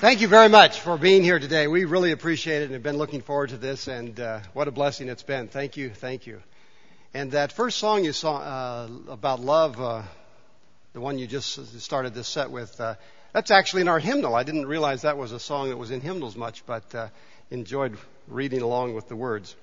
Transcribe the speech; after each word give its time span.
Thank 0.00 0.22
you 0.22 0.28
very 0.28 0.48
much 0.48 0.80
for 0.80 0.96
being 0.96 1.22
here 1.22 1.38
today. 1.38 1.66
We 1.66 1.84
really 1.84 2.12
appreciate 2.12 2.62
it 2.62 2.64
and 2.64 2.72
have 2.72 2.82
been 2.82 2.96
looking 2.96 3.20
forward 3.20 3.50
to 3.50 3.58
this, 3.58 3.86
and 3.86 4.18
uh, 4.18 4.40
what 4.54 4.66
a 4.66 4.70
blessing 4.70 5.10
it's 5.10 5.22
been. 5.22 5.48
Thank 5.48 5.76
you, 5.76 5.90
thank 5.90 6.26
you. 6.26 6.40
And 7.12 7.32
that 7.32 7.52
first 7.52 7.76
song 7.76 8.02
you 8.02 8.14
saw 8.14 8.38
uh, 8.38 8.88
about 9.08 9.40
love, 9.40 9.78
uh, 9.78 10.04
the 10.94 11.02
one 11.02 11.18
you 11.18 11.26
just 11.26 11.82
started 11.82 12.14
this 12.14 12.28
set 12.28 12.50
with, 12.50 12.80
uh, 12.80 12.94
that's 13.34 13.50
actually 13.50 13.82
in 13.82 13.88
our 13.88 13.98
hymnal. 13.98 14.34
I 14.34 14.42
didn't 14.42 14.64
realize 14.64 15.02
that 15.02 15.18
was 15.18 15.32
a 15.32 15.38
song 15.38 15.68
that 15.68 15.76
was 15.76 15.90
in 15.90 16.00
hymnals 16.00 16.34
much, 16.34 16.64
but 16.64 16.94
uh, 16.94 17.08
enjoyed 17.50 17.98
reading 18.26 18.62
along 18.62 18.94
with 18.94 19.06
the 19.06 19.16
words. 19.16 19.54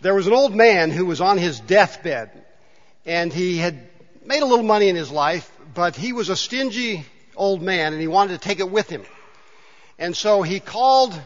There 0.00 0.14
was 0.14 0.26
an 0.26 0.32
old 0.32 0.56
man 0.56 0.90
who 0.90 1.04
was 1.04 1.20
on 1.20 1.36
his 1.36 1.60
deathbed, 1.60 2.30
and 3.04 3.30
he 3.30 3.58
had 3.58 3.90
made 4.24 4.40
a 4.40 4.46
little 4.46 4.64
money 4.64 4.88
in 4.88 4.96
his 4.96 5.10
life, 5.10 5.52
but 5.74 5.96
he 5.96 6.14
was 6.14 6.30
a 6.30 6.36
stingy 6.36 7.04
old 7.36 7.60
man, 7.60 7.92
and 7.92 8.00
he 8.00 8.08
wanted 8.08 8.32
to 8.32 8.48
take 8.48 8.60
it 8.60 8.70
with 8.70 8.88
him. 8.88 9.04
And 9.98 10.16
so 10.16 10.42
he 10.42 10.60
called 10.60 11.20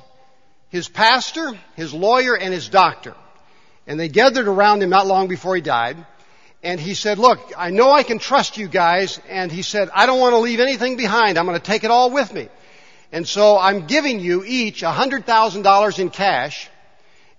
his 0.69 0.89
pastor, 0.89 1.53
his 1.77 1.93
lawyer, 1.93 2.37
and 2.37 2.53
his 2.53 2.69
doctor. 2.69 3.15
And 3.87 4.01
they 4.01 4.09
gathered 4.09 4.49
around 4.49 4.83
him 4.83 4.91
not 4.91 5.07
long 5.07 5.29
before 5.29 5.55
he 5.55 5.61
died. 5.61 5.97
And 6.63 6.81
he 6.81 6.95
said, 6.95 7.19
look, 7.19 7.53
I 7.57 7.71
know 7.71 7.91
I 7.91 8.05
can 8.05 8.19
trust 8.19 8.57
you 8.57 8.69
guys. 8.69 9.21
And 9.29 9.51
he 9.51 9.63
said, 9.63 9.91
I 9.93 10.07
don't 10.07 10.21
want 10.21 10.33
to 10.35 10.39
leave 10.39 10.61
anything 10.61 10.97
behind. 10.97 11.39
I'm 11.39 11.47
going 11.47 11.59
to 11.59 11.65
take 11.65 11.85
it 11.85 11.91
all 11.91 12.11
with 12.11 12.33
me. 12.33 12.49
And 13.11 13.29
so 13.29 13.59
I'm 13.59 13.87
giving 13.87 14.21
you 14.21 14.45
each 14.45 14.83
$100,000 14.83 15.99
in 15.99 16.11
cash. 16.11 16.71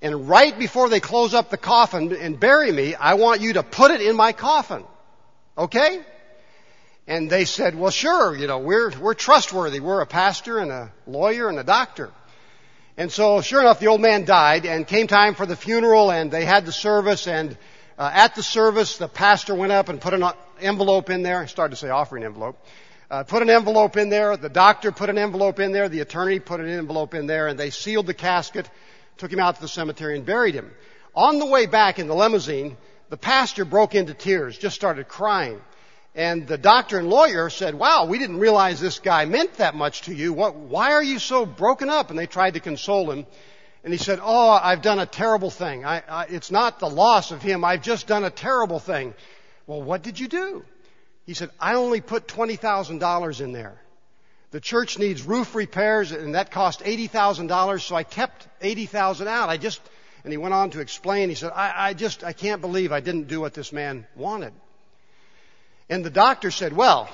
And 0.02 0.28
right 0.28 0.58
before 0.60 0.90
they 0.90 1.00
close 1.00 1.34
up 1.34 1.50
the 1.50 1.58
coffin 1.58 2.14
and 2.14 2.40
bury 2.40 2.72
me, 2.72 2.94
I 2.94 3.14
want 3.14 3.42
you 3.42 3.54
to 3.54 3.64
put 3.64 3.90
it 3.90 4.02
in 4.02 4.16
my 4.16 4.34
coffin. 4.34 4.84
Okay? 5.58 6.02
And 7.06 7.30
they 7.30 7.46
said, 7.46 7.76
well 7.76 7.92
sure, 7.92 8.36
you 8.36 8.48
know, 8.48 8.60
we're, 8.60 8.92
we're 9.00 9.14
trustworthy. 9.14 9.80
We're 9.80 10.02
a 10.02 10.06
pastor 10.06 10.60
and 10.60 10.72
a 10.72 10.92
lawyer 11.06 11.50
and 11.50 11.60
a 11.60 11.64
doctor. 11.64 12.12
And 12.96 13.12
so 13.12 13.42
sure 13.42 13.60
enough, 13.60 13.80
the 13.80 13.88
old 13.88 14.02
man 14.02 14.24
died 14.24 14.66
and 14.66 14.88
came 14.88 15.08
time 15.08 15.36
for 15.36 15.46
the 15.46 15.56
funeral 15.56 16.12
and 16.12 16.32
they 16.32 16.46
had 16.46 16.66
the 16.66 16.72
service 16.72 17.28
and 17.28 17.58
uh, 17.98 18.10
at 18.12 18.36
the 18.36 18.42
service, 18.42 18.98
the 18.98 19.08
pastor 19.08 19.54
went 19.54 19.72
up 19.72 19.90
and 19.90 20.02
put 20.02 20.14
an 20.14 20.24
envelope 20.60 21.10
in 21.10 21.22
there. 21.22 21.40
I 21.40 21.46
started 21.46 21.76
to 21.76 21.80
say 21.80 21.90
offering 21.90 22.24
envelope. 22.24 22.58
Uh, 23.12 23.24
put 23.24 23.44
an 23.44 23.50
envelope 23.50 23.98
in 23.98 24.10
there. 24.10 24.36
The 24.36 24.50
doctor 24.50 24.92
put 24.92 25.10
an 25.10 25.18
envelope 25.20 25.60
in 25.60 25.72
there. 25.72 25.90
The 25.90 26.00
attorney 26.00 26.40
put 26.40 26.60
an 26.60 26.70
envelope 26.70 27.14
in 27.14 27.28
there 27.28 27.48
and 27.48 27.60
they 27.60 27.70
sealed 27.70 28.08
the 28.08 28.14
casket, 28.14 28.68
took 29.18 29.32
him 29.32 29.40
out 29.40 29.56
to 29.56 29.62
the 29.62 29.68
cemetery 29.68 30.16
and 30.16 30.26
buried 30.26 30.56
him. 30.56 30.72
On 31.14 31.38
the 31.38 31.46
way 31.46 31.68
back 31.68 32.00
in 32.00 32.08
the 32.08 32.16
limousine, 32.16 32.78
the 33.10 33.18
pastor 33.18 33.66
broke 33.66 33.94
into 33.94 34.16
tears, 34.16 34.58
just 34.58 34.76
started 34.76 35.08
crying. 35.08 35.62
And 36.16 36.46
the 36.46 36.60
doctor 36.60 37.00
and 37.00 37.10
lawyer 37.10 37.50
said, 37.50 37.74
wow, 37.74 38.06
we 38.06 38.20
didn't 38.20 38.38
realize 38.38 38.80
this 38.80 39.00
guy 39.00 39.26
meant 39.26 39.56
that 39.56 39.74
much 39.74 40.04
to 40.04 40.14
you. 40.14 40.32
What, 40.32 40.56
why 40.56 40.94
are 40.94 41.04
you 41.04 41.18
so 41.18 41.46
broken 41.46 41.90
up? 41.90 42.12
And 42.12 42.20
they 42.20 42.28
tried 42.28 42.54
to 42.54 42.60
console 42.60 43.10
him. 43.10 43.26
And 43.84 43.92
he 43.92 43.98
said, 43.98 44.20
oh, 44.22 44.50
I've 44.50 44.82
done 44.82 45.00
a 45.00 45.08
terrible 45.08 45.50
thing. 45.50 45.84
I, 45.84 46.04
I, 46.08 46.26
it's 46.26 46.52
not 46.52 46.80
the 46.80 46.90
loss 46.90 47.32
of 47.32 47.42
him. 47.42 47.66
I've 47.66 47.82
just 47.82 48.06
done 48.08 48.24
a 48.24 48.30
terrible 48.30 48.80
thing. 48.80 49.14
Well, 49.66 49.82
what 49.82 50.04
did 50.04 50.20
you 50.20 50.28
do? 50.28 50.64
He 51.26 51.34
said, 51.34 51.50
I 51.60 51.76
only 51.76 52.00
put 52.00 52.28
$20,000 52.28 53.42
in 53.42 53.52
there. 53.52 53.82
The 54.52 54.60
church 54.60 55.00
needs 55.00 55.24
roof 55.24 55.56
repairs 55.56 56.12
and 56.12 56.36
that 56.36 56.52
cost 56.52 56.82
$80,000, 56.82 57.82
so 57.82 57.96
I 57.96 58.04
kept 58.04 58.48
80,000 58.62 59.28
out. 59.28 59.50
I 59.50 59.58
just, 59.58 59.82
and 60.24 60.32
he 60.32 60.38
went 60.38 60.54
on 60.54 60.70
to 60.72 60.80
explain, 60.80 61.30
he 61.30 61.36
said, 61.36 61.52
I, 61.56 61.90
I 61.90 61.94
just, 61.94 62.24
I 62.24 62.34
can't 62.34 62.62
believe 62.62 62.92
I 62.92 63.00
didn't 63.00 63.28
do 63.28 63.42
what 63.42 63.56
this 63.56 63.74
man 63.74 64.06
wanted. 64.16 64.54
And 65.90 66.04
the 66.04 66.10
doctor 66.10 66.52
said, 66.52 66.74
well, 66.74 67.10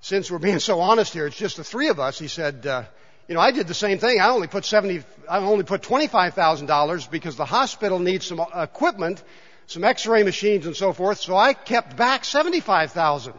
since 0.00 0.30
we're 0.30 0.38
being 0.38 0.58
so 0.58 0.80
honest 0.80 1.12
here, 1.12 1.26
it's 1.26 1.36
just 1.36 1.56
the 1.56 1.64
three 1.64 1.88
of 1.88 1.98
us. 1.98 2.18
He 2.18 2.28
said, 2.28 2.66
uh, 2.66 2.84
you 3.28 3.34
know, 3.34 3.40
I 3.40 3.50
did 3.50 3.66
the 3.66 3.74
same 3.74 3.98
thing. 3.98 4.20
I 4.20 4.28
only 4.28 4.46
put 4.46 4.64
70, 4.64 5.02
I 5.28 5.38
only 5.38 5.64
put 5.64 5.82
$25,000 5.82 7.10
because 7.10 7.36
the 7.36 7.44
hospital 7.44 7.98
needs 7.98 8.26
some 8.26 8.40
equipment, 8.54 9.22
some 9.66 9.82
x-ray 9.82 10.22
machines 10.22 10.66
and 10.66 10.76
so 10.76 10.92
forth, 10.92 11.18
so 11.18 11.36
I 11.36 11.54
kept 11.54 11.96
back 11.96 12.24
75,000. 12.24 13.32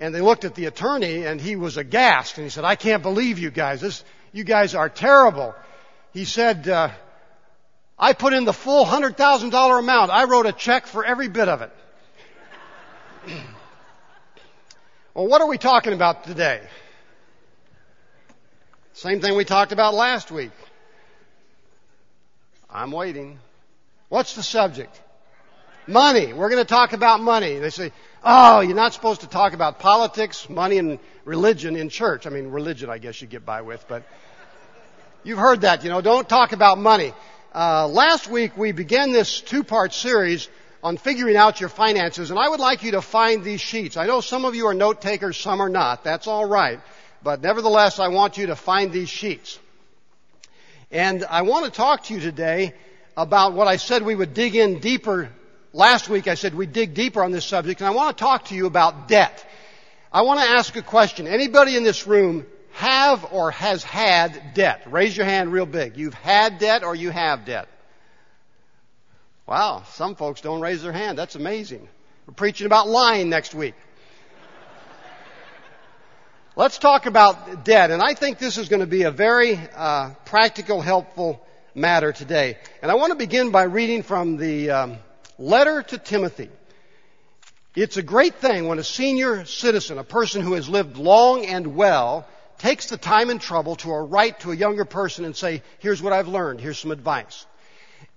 And 0.00 0.14
they 0.14 0.20
looked 0.20 0.44
at 0.44 0.54
the 0.54 0.66
attorney 0.66 1.26
and 1.26 1.40
he 1.40 1.56
was 1.56 1.76
aghast 1.76 2.38
and 2.38 2.44
he 2.44 2.50
said, 2.50 2.64
I 2.64 2.76
can't 2.76 3.02
believe 3.02 3.38
you 3.38 3.50
guys. 3.50 3.80
This, 3.80 4.04
you 4.32 4.44
guys 4.44 4.74
are 4.74 4.88
terrible. 4.88 5.54
He 6.12 6.24
said, 6.24 6.68
uh, 6.68 6.90
I 7.98 8.12
put 8.12 8.32
in 8.32 8.44
the 8.44 8.52
full 8.52 8.84
$100,000 8.84 9.78
amount. 9.78 10.10
I 10.12 10.24
wrote 10.24 10.46
a 10.46 10.52
check 10.52 10.86
for 10.86 11.04
every 11.04 11.28
bit 11.28 11.48
of 11.48 11.62
it. 11.62 11.72
Well, 15.18 15.26
what 15.26 15.40
are 15.40 15.48
we 15.48 15.58
talking 15.58 15.94
about 15.94 16.22
today? 16.22 16.60
Same 18.92 19.20
thing 19.20 19.36
we 19.36 19.44
talked 19.44 19.72
about 19.72 19.94
last 19.94 20.30
week. 20.30 20.52
I'm 22.70 22.92
waiting. 22.92 23.40
What's 24.10 24.36
the 24.36 24.44
subject? 24.44 24.96
Money. 25.88 26.32
We're 26.32 26.50
going 26.50 26.64
to 26.64 26.68
talk 26.68 26.92
about 26.92 27.20
money. 27.20 27.58
They 27.58 27.70
say, 27.70 27.90
oh, 28.22 28.60
you're 28.60 28.76
not 28.76 28.94
supposed 28.94 29.22
to 29.22 29.26
talk 29.26 29.54
about 29.54 29.80
politics, 29.80 30.48
money, 30.48 30.78
and 30.78 31.00
religion 31.24 31.74
in 31.74 31.88
church. 31.88 32.24
I 32.24 32.30
mean, 32.30 32.52
religion, 32.52 32.88
I 32.88 32.98
guess 32.98 33.20
you 33.20 33.26
get 33.26 33.44
by 33.44 33.62
with, 33.62 33.84
but 33.88 34.04
you've 35.24 35.40
heard 35.40 35.62
that, 35.62 35.82
you 35.82 35.90
know, 35.90 36.00
don't 36.00 36.28
talk 36.28 36.52
about 36.52 36.78
money. 36.78 37.12
Uh, 37.52 37.88
last 37.88 38.30
week 38.30 38.56
we 38.56 38.70
began 38.70 39.10
this 39.10 39.40
two-part 39.40 39.92
series 39.92 40.48
on 40.82 40.96
figuring 40.96 41.36
out 41.36 41.60
your 41.60 41.68
finances, 41.68 42.30
and 42.30 42.38
I 42.38 42.48
would 42.48 42.60
like 42.60 42.82
you 42.82 42.92
to 42.92 43.02
find 43.02 43.42
these 43.42 43.60
sheets. 43.60 43.96
I 43.96 44.06
know 44.06 44.20
some 44.20 44.44
of 44.44 44.54
you 44.54 44.66
are 44.66 44.74
note 44.74 45.00
takers, 45.00 45.36
some 45.36 45.60
are 45.60 45.68
not. 45.68 46.04
That's 46.04 46.26
all 46.26 46.44
right. 46.44 46.80
But 47.22 47.42
nevertheless, 47.42 47.98
I 47.98 48.08
want 48.08 48.38
you 48.38 48.46
to 48.46 48.56
find 48.56 48.92
these 48.92 49.08
sheets. 49.08 49.58
And 50.90 51.24
I 51.24 51.42
want 51.42 51.66
to 51.66 51.70
talk 51.70 52.04
to 52.04 52.14
you 52.14 52.20
today 52.20 52.74
about 53.16 53.52
what 53.52 53.66
I 53.66 53.76
said 53.76 54.02
we 54.02 54.14
would 54.14 54.32
dig 54.32 54.54
in 54.54 54.78
deeper. 54.78 55.30
Last 55.72 56.08
week 56.08 56.28
I 56.28 56.34
said 56.34 56.54
we'd 56.54 56.72
dig 56.72 56.94
deeper 56.94 57.22
on 57.22 57.32
this 57.32 57.44
subject, 57.44 57.80
and 57.80 57.88
I 57.88 57.90
want 57.90 58.16
to 58.16 58.22
talk 58.22 58.46
to 58.46 58.54
you 58.54 58.66
about 58.66 59.08
debt. 59.08 59.44
I 60.12 60.22
want 60.22 60.40
to 60.40 60.48
ask 60.48 60.74
a 60.76 60.82
question. 60.82 61.26
Anybody 61.26 61.76
in 61.76 61.82
this 61.82 62.06
room 62.06 62.46
have 62.72 63.26
or 63.32 63.50
has 63.50 63.82
had 63.82 64.54
debt? 64.54 64.82
Raise 64.86 65.16
your 65.16 65.26
hand 65.26 65.52
real 65.52 65.66
big. 65.66 65.96
You've 65.96 66.14
had 66.14 66.58
debt 66.58 66.84
or 66.84 66.94
you 66.94 67.10
have 67.10 67.44
debt. 67.44 67.68
Wow, 69.48 69.84
some 69.94 70.14
folks 70.14 70.42
don't 70.42 70.60
raise 70.60 70.82
their 70.82 70.92
hand. 70.92 71.16
That's 71.16 71.34
amazing. 71.34 71.88
We're 72.26 72.34
preaching 72.34 72.66
about 72.66 72.86
lying 72.86 73.30
next 73.30 73.54
week. 73.54 73.74
Let's 76.54 76.76
talk 76.76 77.06
about 77.06 77.64
debt, 77.64 77.90
and 77.90 78.02
I 78.02 78.12
think 78.12 78.38
this 78.38 78.58
is 78.58 78.68
going 78.68 78.80
to 78.80 78.86
be 78.86 79.04
a 79.04 79.10
very 79.10 79.58
uh, 79.74 80.10
practical, 80.26 80.82
helpful 80.82 81.42
matter 81.74 82.12
today. 82.12 82.58
And 82.82 82.90
I 82.90 82.96
want 82.96 83.12
to 83.12 83.16
begin 83.16 83.50
by 83.50 83.62
reading 83.62 84.02
from 84.02 84.36
the 84.36 84.70
um, 84.70 84.98
letter 85.38 85.82
to 85.82 85.96
Timothy. 85.96 86.50
It's 87.74 87.96
a 87.96 88.02
great 88.02 88.34
thing 88.34 88.68
when 88.68 88.78
a 88.78 88.84
senior 88.84 89.46
citizen, 89.46 89.96
a 89.96 90.04
person 90.04 90.42
who 90.42 90.54
has 90.54 90.68
lived 90.68 90.98
long 90.98 91.46
and 91.46 91.74
well, 91.74 92.28
takes 92.58 92.90
the 92.90 92.98
time 92.98 93.30
and 93.30 93.40
trouble 93.40 93.76
to 93.76 93.90
write 93.92 94.40
to 94.40 94.52
a 94.52 94.56
younger 94.56 94.84
person 94.84 95.24
and 95.24 95.34
say, 95.34 95.62
here's 95.78 96.02
what 96.02 96.12
I've 96.12 96.28
learned, 96.28 96.60
here's 96.60 96.78
some 96.78 96.90
advice. 96.90 97.46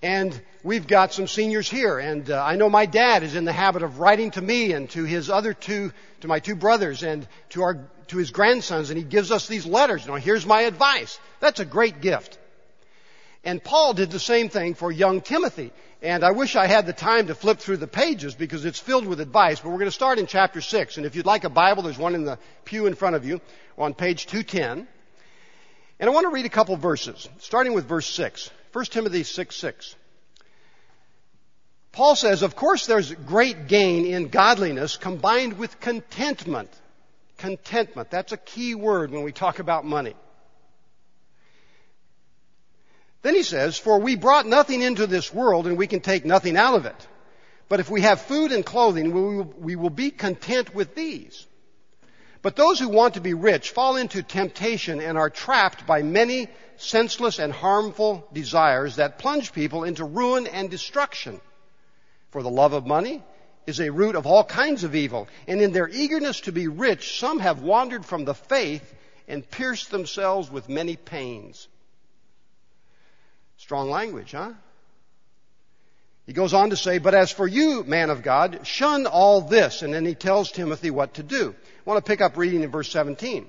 And 0.02 0.40
we've 0.64 0.88
got 0.88 1.14
some 1.14 1.28
seniors 1.28 1.70
here, 1.70 2.00
and 2.00 2.30
uh, 2.30 2.44
I 2.44 2.56
know 2.56 2.70
my 2.70 2.88
dad 2.88 3.22
is 3.22 3.36
in 3.36 3.46
the 3.46 3.54
habit 3.54 3.84
of 3.84 4.00
writing 4.00 4.32
to 4.32 4.42
me 4.42 4.74
and 4.74 4.90
to 4.92 5.04
his 5.04 5.30
other 5.30 5.54
two, 5.54 5.92
to 6.22 6.28
my 6.28 6.40
two 6.40 6.56
brothers 6.56 7.04
and 7.04 7.28
to 7.50 7.62
our, 7.62 7.78
to 8.08 8.18
his 8.18 8.32
grandsons, 8.32 8.90
and 8.90 8.98
he 8.98 9.04
gives 9.04 9.32
us 9.32 9.48
these 9.48 9.66
letters. 9.66 10.06
You 10.06 10.12
know, 10.12 10.18
here's 10.18 10.46
my 10.46 10.62
advice. 10.62 11.20
That's 11.40 11.60
a 11.60 11.66
great 11.66 12.02
gift. 12.02 12.40
And 13.44 13.64
Paul 13.64 13.94
did 13.94 14.10
the 14.10 14.20
same 14.20 14.50
thing 14.50 14.74
for 14.74 14.92
young 14.92 15.22
Timothy. 15.22 15.72
And 16.02 16.24
I 16.24 16.32
wish 16.32 16.56
I 16.56 16.66
had 16.66 16.88
the 16.88 16.94
time 16.94 17.28
to 17.28 17.36
flip 17.36 17.60
through 17.60 17.78
the 17.78 17.88
pages 17.88 18.34
because 18.34 18.66
it's 18.66 18.80
filled 18.80 19.06
with 19.06 19.20
advice, 19.20 19.60
but 19.60 19.70
we're 19.70 19.78
going 19.78 19.86
to 19.86 19.92
start 19.92 20.18
in 20.18 20.26
chapter 20.26 20.62
6. 20.62 20.98
And 20.98 21.06
if 21.06 21.16
you'd 21.16 21.28
like 21.28 21.44
a 21.44 21.50
Bible, 21.50 21.84
there's 21.84 21.98
one 21.98 22.16
in 22.16 22.24
the 22.24 22.40
pew 22.66 22.88
in 22.88 22.96
front 22.96 23.16
of 23.16 23.24
you 23.24 23.40
on 23.78 23.94
page 23.94 24.26
210. 24.26 24.88
And 26.00 26.09
I 26.09 26.12
want 26.12 26.26
to 26.26 26.30
read 26.30 26.46
a 26.46 26.50
couple 26.50 26.76
verses, 26.76 27.30
starting 27.38 27.74
with 27.74 27.88
verse 27.88 28.08
6. 28.08 28.50
1 28.73 28.85
Timothy 28.85 29.23
6 29.23 29.56
6. 29.56 29.96
Paul 31.91 32.16
says, 32.16 32.41
of 32.41 32.56
course 32.56 32.85
there's 32.85 33.14
great 33.14 33.68
gain 33.68 34.06
in 34.06 34.29
godliness 34.29 34.96
combined 34.96 35.58
with 35.58 35.79
contentment. 35.79 36.70
Contentment. 37.38 38.09
That's 38.09 38.32
a 38.32 38.38
key 38.38 38.76
word 38.76 39.12
when 39.12 39.23
we 39.23 39.34
talk 39.34 39.59
about 39.59 39.84
money. 39.85 40.16
Then 43.23 43.35
he 43.35 43.44
says, 43.44 43.78
for 43.78 44.00
we 44.00 44.16
brought 44.16 44.47
nothing 44.47 44.82
into 44.82 45.06
this 45.06 45.34
world 45.34 45.68
and 45.68 45.78
we 45.78 45.88
can 45.88 46.00
take 46.00 46.26
nothing 46.26 46.58
out 46.58 46.76
of 46.76 46.85
it. 46.85 47.08
But 47.68 47.79
if 47.79 47.90
we 47.90 48.02
have 48.02 48.22
food 48.22 48.52
and 48.52 48.66
clothing, 48.66 49.14
we 49.14 49.22
will, 49.22 49.53
we 49.58 49.76
will 49.76 49.90
be 49.90 50.12
content 50.12 50.73
with 50.73 50.96
these. 50.96 51.46
But 52.41 52.56
those 52.56 52.79
who 52.79 52.90
want 52.90 53.14
to 53.14 53.22
be 53.22 53.34
rich 53.34 53.72
fall 53.72 53.97
into 53.97 54.23
temptation 54.23 55.00
and 55.00 55.18
are 55.18 55.29
trapped 55.29 55.85
by 55.85 56.02
many 56.02 56.47
senseless 56.82 57.40
and 57.40 57.54
harmful 57.54 58.28
desires 58.34 58.98
that 58.98 59.20
plunge 59.20 59.54
people 59.54 59.84
into 59.84 60.04
ruin 60.04 60.48
and 60.48 60.70
destruction. 60.70 61.40
For 62.32 62.44
the 62.44 62.50
love 62.50 62.74
of 62.74 62.86
money 62.86 63.24
is 63.68 63.80
a 63.80 63.92
root 63.92 64.16
of 64.16 64.26
all 64.26 64.44
kinds 64.44 64.84
of 64.84 64.96
evil, 64.96 65.28
and 65.48 65.62
in 65.62 65.72
their 65.72 65.88
eagerness 65.88 66.42
to 66.42 66.52
be 66.52 66.68
rich, 66.68 67.20
some 67.20 67.40
have 67.40 67.62
wandered 67.62 68.06
from 68.06 68.26
the 68.26 68.34
faith 68.34 68.94
and 69.28 69.50
pierced 69.50 69.92
themselves 69.92 70.50
with 70.50 70.68
many 70.68 70.96
pains. 70.96 71.68
Strong 73.58 73.92
language, 73.92 74.32
huh? 74.32 74.54
He 76.26 76.34
goes 76.34 76.54
on 76.54 76.70
to 76.70 76.78
say, 76.78 76.98
But 76.98 77.14
as 77.14 77.32
for 77.32 77.48
you, 77.48 77.84
man 77.84 78.10
of 78.10 78.24
God, 78.24 78.66
shun 78.66 79.06
all 79.06 79.42
this. 79.42 79.82
And 79.82 79.94
then 79.94 80.06
he 80.06 80.16
tells 80.16 80.52
Timothy 80.52 80.90
what 80.90 81.16
to 81.16 81.24
do. 81.24 81.54
I 81.54 81.90
want 81.90 82.04
to 82.04 82.10
pick 82.10 82.22
up 82.22 82.38
reading 82.38 82.64
in 82.64 82.72
verse 82.72 82.92
17. 82.92 83.46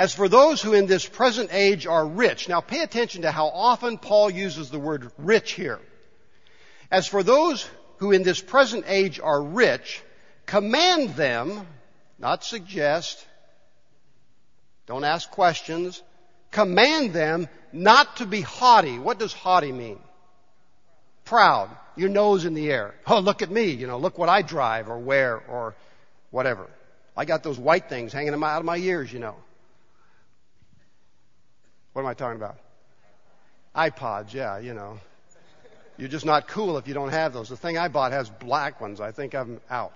As 0.00 0.14
for 0.14 0.30
those 0.30 0.62
who 0.62 0.72
in 0.72 0.86
this 0.86 1.04
present 1.04 1.50
age 1.52 1.86
are 1.86 2.06
rich, 2.06 2.48
now 2.48 2.62
pay 2.62 2.80
attention 2.80 3.20
to 3.20 3.30
how 3.30 3.48
often 3.48 3.98
Paul 3.98 4.30
uses 4.30 4.70
the 4.70 4.78
word 4.78 5.12
rich 5.18 5.52
here. 5.52 5.78
As 6.90 7.06
for 7.06 7.22
those 7.22 7.68
who 7.98 8.10
in 8.10 8.22
this 8.22 8.40
present 8.40 8.86
age 8.88 9.20
are 9.20 9.42
rich, 9.42 10.02
command 10.46 11.16
them, 11.16 11.66
not 12.18 12.44
suggest, 12.44 13.22
don't 14.86 15.04
ask 15.04 15.30
questions, 15.32 16.02
command 16.50 17.12
them 17.12 17.46
not 17.70 18.16
to 18.16 18.26
be 18.26 18.40
haughty. 18.40 18.98
What 18.98 19.18
does 19.18 19.34
haughty 19.34 19.70
mean? 19.70 19.98
Proud. 21.26 21.68
Your 21.94 22.08
nose 22.08 22.46
in 22.46 22.54
the 22.54 22.72
air. 22.72 22.94
Oh, 23.06 23.18
look 23.18 23.42
at 23.42 23.50
me, 23.50 23.64
you 23.64 23.86
know, 23.86 23.98
look 23.98 24.16
what 24.16 24.30
I 24.30 24.40
drive 24.40 24.88
or 24.88 24.98
wear 24.98 25.36
or 25.36 25.74
whatever. 26.30 26.68
I 27.14 27.26
got 27.26 27.42
those 27.42 27.58
white 27.58 27.90
things 27.90 28.14
hanging 28.14 28.32
out 28.32 28.60
of 28.60 28.64
my 28.64 28.78
ears, 28.78 29.12
you 29.12 29.18
know. 29.18 29.36
What 31.92 32.02
am 32.02 32.08
I 32.08 32.14
talking 32.14 32.36
about? 32.36 32.56
iPods, 33.74 34.32
yeah, 34.32 34.58
you 34.58 34.74
know. 34.74 34.98
You're 35.96 36.08
just 36.08 36.24
not 36.24 36.48
cool 36.48 36.78
if 36.78 36.88
you 36.88 36.94
don't 36.94 37.10
have 37.10 37.32
those. 37.32 37.48
The 37.48 37.56
thing 37.56 37.76
I 37.76 37.88
bought 37.88 38.12
has 38.12 38.30
black 38.30 38.80
ones. 38.80 39.00
I 39.00 39.12
think 39.12 39.34
I'm 39.34 39.60
out. 39.68 39.94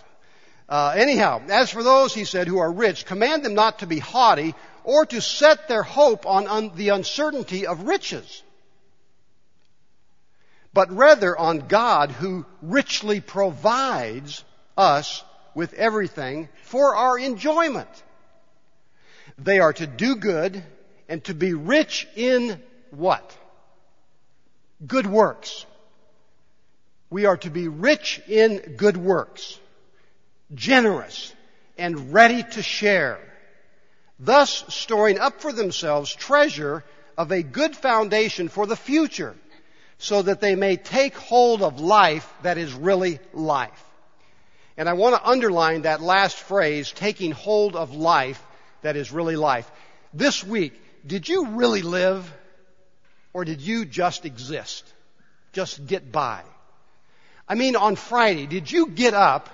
Uh, 0.68 0.94
anyhow, 0.96 1.42
as 1.48 1.70
for 1.70 1.82
those, 1.82 2.14
he 2.14 2.24
said, 2.24 2.46
who 2.46 2.58
are 2.58 2.72
rich, 2.72 3.06
command 3.06 3.44
them 3.44 3.54
not 3.54 3.80
to 3.80 3.86
be 3.86 3.98
haughty 3.98 4.54
or 4.82 5.06
to 5.06 5.20
set 5.20 5.68
their 5.68 5.82
hope 5.82 6.26
on 6.26 6.46
un- 6.46 6.72
the 6.74 6.90
uncertainty 6.90 7.66
of 7.66 7.84
riches, 7.84 8.42
but 10.72 10.90
rather 10.92 11.36
on 11.36 11.68
God 11.68 12.10
who 12.10 12.44
richly 12.60 13.20
provides 13.20 14.44
us 14.76 15.22
with 15.54 15.72
everything 15.74 16.48
for 16.64 16.96
our 16.96 17.18
enjoyment. 17.18 17.88
They 19.38 19.58
are 19.58 19.72
to 19.74 19.86
do 19.86 20.16
good 20.16 20.62
and 21.14 21.22
to 21.22 21.32
be 21.32 21.54
rich 21.54 22.08
in 22.16 22.60
what? 22.90 23.38
Good 24.84 25.06
works. 25.06 25.64
We 27.08 27.26
are 27.26 27.36
to 27.36 27.50
be 27.50 27.68
rich 27.68 28.20
in 28.26 28.74
good 28.76 28.96
works, 28.96 29.60
generous, 30.52 31.32
and 31.78 32.12
ready 32.12 32.42
to 32.42 32.62
share, 32.62 33.20
thus 34.18 34.64
storing 34.66 35.20
up 35.20 35.40
for 35.40 35.52
themselves 35.52 36.12
treasure 36.12 36.82
of 37.16 37.30
a 37.30 37.44
good 37.44 37.76
foundation 37.76 38.48
for 38.48 38.66
the 38.66 38.74
future, 38.74 39.36
so 39.98 40.20
that 40.20 40.40
they 40.40 40.56
may 40.56 40.76
take 40.76 41.14
hold 41.14 41.62
of 41.62 41.78
life 41.78 42.28
that 42.42 42.58
is 42.58 42.72
really 42.72 43.20
life. 43.32 43.84
And 44.76 44.88
I 44.88 44.94
want 44.94 45.14
to 45.14 45.24
underline 45.24 45.82
that 45.82 46.02
last 46.02 46.36
phrase, 46.36 46.90
taking 46.90 47.30
hold 47.30 47.76
of 47.76 47.94
life 47.94 48.44
that 48.82 48.96
is 48.96 49.12
really 49.12 49.36
life. 49.36 49.70
This 50.12 50.42
week, 50.42 50.80
did 51.06 51.28
you 51.28 51.46
really 51.48 51.82
live 51.82 52.32
or 53.32 53.44
did 53.44 53.60
you 53.60 53.84
just 53.84 54.24
exist? 54.24 54.90
Just 55.52 55.86
get 55.86 56.10
by? 56.10 56.42
I 57.48 57.54
mean, 57.54 57.76
on 57.76 57.96
Friday, 57.96 58.46
did 58.46 58.70
you 58.70 58.88
get 58.88 59.12
up 59.14 59.50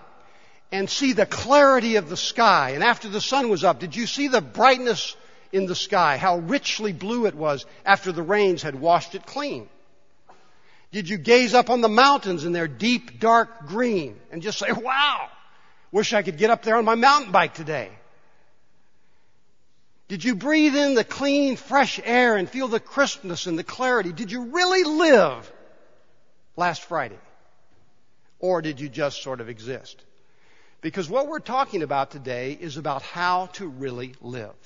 and 0.70 0.88
see 0.88 1.12
the 1.12 1.26
clarity 1.26 1.97
of 1.97 2.08
the 2.08 2.17
sky? 2.17 2.70
And 2.70 2.85
after 2.85 3.08
the 3.08 3.20
sun 3.20 3.49
was 3.49 3.64
up, 3.64 3.81
did 3.81 3.97
you 3.97 4.06
see 4.06 4.29
the 4.29 4.41
brightness 4.41 5.17
in 5.52 5.67
the 5.67 5.75
sky? 5.75 6.17
How 6.17 6.38
richly 6.38 6.93
blue 6.93 7.26
it 7.26 7.35
was 7.35 7.67
after 7.85 8.12
the 8.12 8.23
rains 8.23 8.62
had 8.62 8.75
washed 8.75 9.14
it 9.14 9.26
clean? 9.26 9.69
Did 10.93 11.08
you 11.08 11.19
gaze 11.19 11.55
up 11.55 11.70
on 11.70 11.81
the 11.81 11.88
mountains 11.88 12.44
in 12.44 12.53
their 12.53 12.69
deep, 12.69 13.20
dark 13.20 13.67
green 13.67 14.19
and 14.31 14.43
just 14.43 14.58
say, 14.58 14.73
wow, 14.73 15.29
wish 15.93 16.12
I 16.12 16.23
could 16.23 16.37
get 16.37 16.50
up 16.50 16.62
there 16.62 16.76
on 16.76 16.85
my 16.85 16.96
mountain 16.96 17.32
bike 17.32 17.55
today? 17.55 17.91
Did 20.10 20.24
you 20.24 20.34
breathe 20.34 20.74
in 20.74 20.94
the 20.94 21.04
clean, 21.04 21.54
fresh 21.54 22.00
air 22.02 22.34
and 22.34 22.50
feel 22.50 22.66
the 22.66 22.80
crispness 22.80 23.46
and 23.46 23.56
the 23.56 23.62
clarity? 23.62 24.10
Did 24.12 24.32
you 24.32 24.46
really 24.46 24.82
live 24.82 25.52
last 26.56 26.82
Friday? 26.82 27.20
Or 28.40 28.60
did 28.60 28.80
you 28.80 28.88
just 28.88 29.22
sort 29.22 29.40
of 29.40 29.48
exist? 29.48 30.02
Because 30.80 31.08
what 31.08 31.28
we're 31.28 31.38
talking 31.38 31.84
about 31.84 32.10
today 32.10 32.58
is 32.60 32.76
about 32.76 33.02
how 33.02 33.50
to 33.52 33.68
really 33.68 34.16
live. 34.20 34.56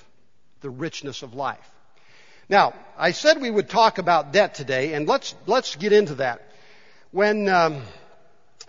The 0.61 0.71
richness 0.71 1.21
of 1.21 1.35
life. 1.35 1.71
Now, 2.49 2.73
I 2.97 3.11
said 3.11 3.39
we 3.39 3.51
would 3.51 3.69
talk 3.69 3.99
about 3.99 4.33
debt 4.33 4.55
today, 4.55 4.95
and 4.95 5.07
let's, 5.07 5.35
let's 5.45 5.75
get 5.75 5.93
into 5.93 6.15
that. 6.15 6.41
When 7.11 7.47
um, 7.49 7.83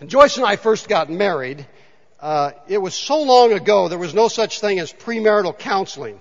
Joyce 0.05 0.37
and 0.37 0.45
I 0.45 0.57
first 0.57 0.87
got 0.87 1.09
married, 1.09 1.65
uh, 2.19 2.51
it 2.67 2.77
was 2.77 2.93
so 2.93 3.23
long 3.23 3.51
ago 3.53 3.87
there 3.87 3.97
was 3.97 4.13
no 4.13 4.27
such 4.27 4.59
thing 4.59 4.77
as 4.77 4.93
premarital 4.93 5.57
counseling 5.57 6.19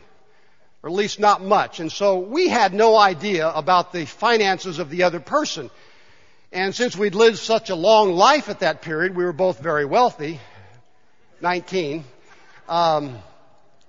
or 0.87 0.89
at 0.89 0.95
least 0.95 1.19
not 1.19 1.43
much. 1.43 1.81
And 1.81 1.91
so 1.91 2.21
we 2.21 2.47
had 2.47 2.73
no 2.73 2.97
idea 2.97 3.49
about 3.49 3.93
the 3.93 4.05
finances 4.05 4.79
of 4.79 4.89
the 4.89 5.03
other 5.03 5.19
person. 5.19 5.69
And 6.53 6.73
since 6.73 6.97
we'd 6.97 7.17
lived 7.17 7.39
such 7.39 7.71
a 7.71 7.75
long 7.75 8.13
life 8.13 8.49
at 8.49 8.61
that 8.61 8.83
period, 8.83 9.17
we 9.17 9.25
were 9.25 9.33
both 9.33 9.59
very 9.59 9.85
wealthy, 9.85 10.39
19. 11.41 12.05
Um, 12.69 13.19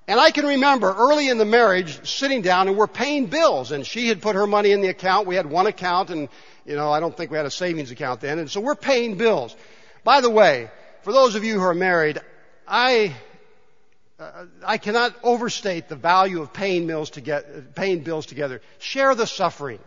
and 0.08 0.20
I 0.20 0.32
can 0.32 0.48
remember 0.48 0.92
early 0.92 1.30
in 1.30 1.38
the 1.38 1.46
marriage 1.46 2.10
sitting 2.10 2.42
down 2.42 2.68
and 2.68 2.76
we're 2.76 2.88
paying 2.88 3.28
bills 3.28 3.72
and 3.72 3.86
she 3.86 4.08
had 4.08 4.20
put 4.20 4.36
her 4.36 4.48
money 4.48 4.72
in 4.72 4.82
the 4.82 4.88
account. 4.88 5.28
We 5.28 5.36
had 5.36 5.46
one 5.46 5.68
account 5.68 6.10
and, 6.10 6.30
you 6.66 6.76
know, 6.76 6.92
I 6.92 7.00
don't 7.00 7.16
think 7.16 7.30
we 7.30 7.38
had 7.38 7.46
a 7.46 7.52
savings 7.52 7.92
account 7.92 8.22
then. 8.22 8.40
And 8.40 8.50
so 8.50 8.60
we're 8.60 8.74
paying 8.74 9.18
bills. 9.18 9.56
By 10.04 10.22
the 10.22 10.32
way, 10.32 10.72
for 11.04 11.14
those 11.14 11.36
of 11.36 11.44
you 11.44 11.60
who 11.60 11.64
are 11.64 11.76
married, 11.76 12.20
I 12.68 13.14
Uh, 14.20 14.46
I 14.66 14.80
cannot 14.80 15.14
overstate 15.22 15.90
the 15.90 15.96
value 15.96 16.42
of 16.42 16.52
paying, 16.52 16.88
bills 16.88 17.12
get, 17.12 17.76
paying 17.76 18.00
bills 18.00 18.26
together. 18.26 18.62
Share 18.80 19.14
the 19.14 19.28
suffering. 19.28 19.80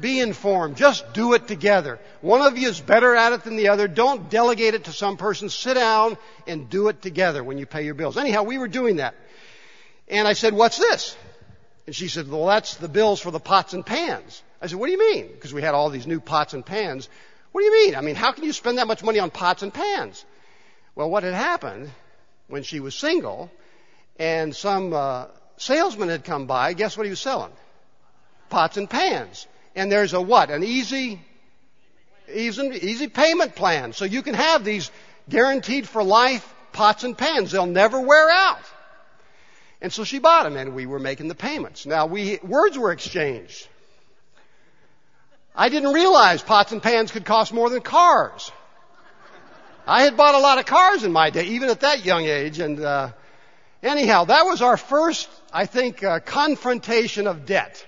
Be 0.00 0.20
informed. 0.20 0.76
Just 0.76 1.12
do 1.12 1.34
it 1.34 1.46
together. 1.46 1.98
One 2.22 2.40
of 2.40 2.56
you 2.56 2.68
is 2.68 2.80
better 2.80 3.14
at 3.14 3.32
it 3.32 3.44
than 3.44 3.56
the 3.56 3.68
other. 3.68 3.88
Don't 3.88 4.30
delegate 4.30 4.74
it 4.74 4.84
to 4.84 4.92
some 4.92 5.18
person. 5.18 5.50
Sit 5.50 5.74
down 5.74 6.16
and 6.46 6.70
do 6.70 6.88
it 6.88 7.02
together 7.02 7.44
when 7.44 7.58
you 7.58 7.66
pay 7.66 7.84
your 7.84 7.94
bills. 7.94 8.16
Anyhow, 8.16 8.42
we 8.42 8.56
were 8.56 8.68
doing 8.68 8.96
that. 8.96 9.14
And 10.08 10.26
I 10.26 10.32
said, 10.32 10.54
what's 10.54 10.78
this? 10.78 11.14
And 11.86 11.94
she 11.94 12.08
said, 12.08 12.30
well, 12.30 12.46
that's 12.46 12.76
the 12.76 12.88
bills 12.88 13.20
for 13.20 13.30
the 13.30 13.40
pots 13.40 13.74
and 13.74 13.84
pans. 13.84 14.42
I 14.62 14.66
said, 14.66 14.78
what 14.78 14.86
do 14.86 14.92
you 14.92 14.98
mean? 14.98 15.28
Because 15.28 15.52
we 15.52 15.60
had 15.60 15.74
all 15.74 15.90
these 15.90 16.06
new 16.06 16.20
pots 16.20 16.54
and 16.54 16.64
pans. 16.64 17.08
What 17.52 17.60
do 17.60 17.66
you 17.66 17.86
mean? 17.86 17.96
I 17.96 18.00
mean, 18.00 18.16
how 18.16 18.32
can 18.32 18.44
you 18.44 18.52
spend 18.54 18.78
that 18.78 18.86
much 18.86 19.02
money 19.02 19.18
on 19.18 19.30
pots 19.30 19.62
and 19.62 19.72
pans? 19.72 20.24
Well, 20.94 21.10
what 21.10 21.22
had 21.22 21.34
happened 21.34 21.90
when 22.48 22.62
she 22.62 22.80
was 22.80 22.94
single, 22.94 23.50
and 24.18 24.54
some 24.54 24.92
uh, 24.92 25.26
salesman 25.56 26.08
had 26.08 26.24
come 26.24 26.46
by. 26.46 26.72
Guess 26.72 26.96
what 26.96 27.04
he 27.04 27.10
was 27.10 27.20
selling? 27.20 27.52
Pots 28.48 28.76
and 28.76 28.88
pans. 28.88 29.46
And 29.74 29.90
there's 29.90 30.14
a 30.14 30.20
what? 30.20 30.50
An 30.50 30.62
easy, 30.62 31.20
easy, 32.32 32.62
easy 32.82 33.08
payment 33.08 33.54
plan. 33.54 33.92
So 33.92 34.04
you 34.04 34.22
can 34.22 34.34
have 34.34 34.64
these 34.64 34.90
guaranteed 35.28 35.88
for 35.88 36.02
life 36.02 36.54
pots 36.72 37.04
and 37.04 37.16
pans. 37.16 37.50
They'll 37.50 37.66
never 37.66 38.00
wear 38.00 38.30
out. 38.30 38.62
And 39.80 39.92
so 39.92 40.04
she 40.04 40.18
bought 40.18 40.44
them, 40.44 40.56
and 40.56 40.74
we 40.74 40.86
were 40.86 40.98
making 40.98 41.28
the 41.28 41.34
payments. 41.34 41.84
Now 41.84 42.06
we 42.06 42.38
words 42.42 42.78
were 42.78 42.92
exchanged. 42.92 43.68
I 45.54 45.68
didn't 45.68 45.92
realize 45.92 46.42
pots 46.42 46.72
and 46.72 46.82
pans 46.82 47.10
could 47.10 47.24
cost 47.24 47.52
more 47.52 47.70
than 47.70 47.80
cars. 47.80 48.52
I 49.86 50.02
had 50.02 50.16
bought 50.16 50.34
a 50.34 50.40
lot 50.40 50.58
of 50.58 50.66
cars 50.66 51.04
in 51.04 51.12
my 51.12 51.30
day, 51.30 51.44
even 51.44 51.70
at 51.70 51.80
that 51.80 52.04
young 52.04 52.24
age. 52.24 52.58
And 52.58 52.80
uh, 52.80 53.12
anyhow, 53.82 54.24
that 54.24 54.42
was 54.42 54.60
our 54.60 54.76
first, 54.76 55.28
I 55.52 55.66
think, 55.66 56.02
uh, 56.02 56.18
confrontation 56.18 57.28
of 57.28 57.46
debt, 57.46 57.86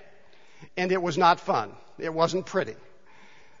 and 0.77 0.93
it 0.93 1.01
was 1.01 1.17
not 1.17 1.41
fun. 1.41 1.73
It 1.97 2.13
wasn't 2.13 2.45
pretty, 2.45 2.75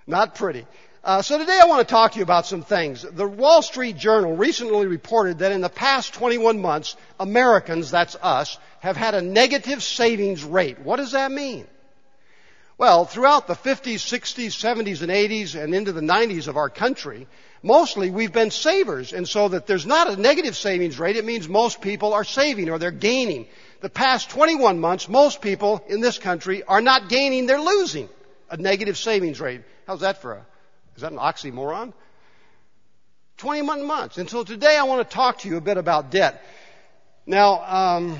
not 0.07 0.35
pretty. 0.35 0.65
Uh, 1.03 1.21
so 1.21 1.37
today 1.37 1.59
I 1.61 1.65
want 1.65 1.85
to 1.85 1.91
talk 1.91 2.13
to 2.13 2.17
you 2.17 2.23
about 2.23 2.45
some 2.45 2.61
things. 2.61 3.01
The 3.01 3.27
Wall 3.27 3.61
Street 3.61 3.97
Journal 3.97 4.35
recently 4.35 4.87
reported 4.87 5.39
that 5.39 5.51
in 5.51 5.59
the 5.59 5.69
past 5.69 6.13
21 6.13 6.61
months, 6.61 6.95
Americans, 7.19 7.91
that's 7.91 8.15
us, 8.21 8.57
have 8.79 8.95
had 8.95 9.15
a 9.15 9.21
negative 9.21 9.83
savings 9.83 10.43
rate. 10.43 10.79
What 10.79 10.97
does 10.97 11.11
that 11.11 11.31
mean? 11.31 11.67
Well, 12.77 13.03
throughout 13.03 13.47
the 13.47 13.55
50s, 13.55 13.95
60s, 13.95 14.51
70s, 14.55 15.01
and 15.01 15.11
80s, 15.11 15.61
and 15.61 15.75
into 15.75 15.91
the 15.91 16.01
90s 16.01 16.47
of 16.47 16.55
our 16.55 16.69
country, 16.69 17.27
mostly 17.61 18.09
we've 18.09 18.33
been 18.33 18.51
savers. 18.51 19.13
And 19.13 19.27
so 19.27 19.49
that 19.49 19.67
there's 19.67 19.85
not 19.85 20.09
a 20.09 20.15
negative 20.15 20.55
savings 20.55 20.99
rate, 20.99 21.15
it 21.15 21.25
means 21.25 21.47
most 21.47 21.81
people 21.81 22.13
are 22.13 22.23
saving 22.23 22.69
or 22.69 22.79
they're 22.79 22.91
gaining. 22.91 23.47
The 23.81 23.89
past 23.89 24.29
21 24.29 24.79
months, 24.79 25.07
most 25.07 25.41
people 25.41 25.83
in 25.87 26.01
this 26.01 26.17
country 26.17 26.63
are 26.63 26.81
not 26.81 27.09
gaining, 27.09 27.45
they're 27.45 27.61
losing 27.61 28.09
a 28.49 28.57
negative 28.57 28.97
savings 28.97 29.39
rate. 29.39 29.61
How's 29.87 30.01
that 30.01 30.21
for 30.21 30.33
a, 30.33 30.45
is 30.95 31.01
that 31.01 31.11
an 31.11 31.17
oxymoron? 31.17 31.93
21 33.37 33.85
months. 33.85 34.17
And 34.17 34.29
so 34.29 34.43
today 34.43 34.75
I 34.75 34.83
want 34.83 35.07
to 35.07 35.15
talk 35.15 35.39
to 35.39 35.49
you 35.49 35.57
a 35.57 35.61
bit 35.61 35.77
about 35.77 36.11
debt. 36.11 36.43
Now, 37.25 37.63
um, 37.63 38.19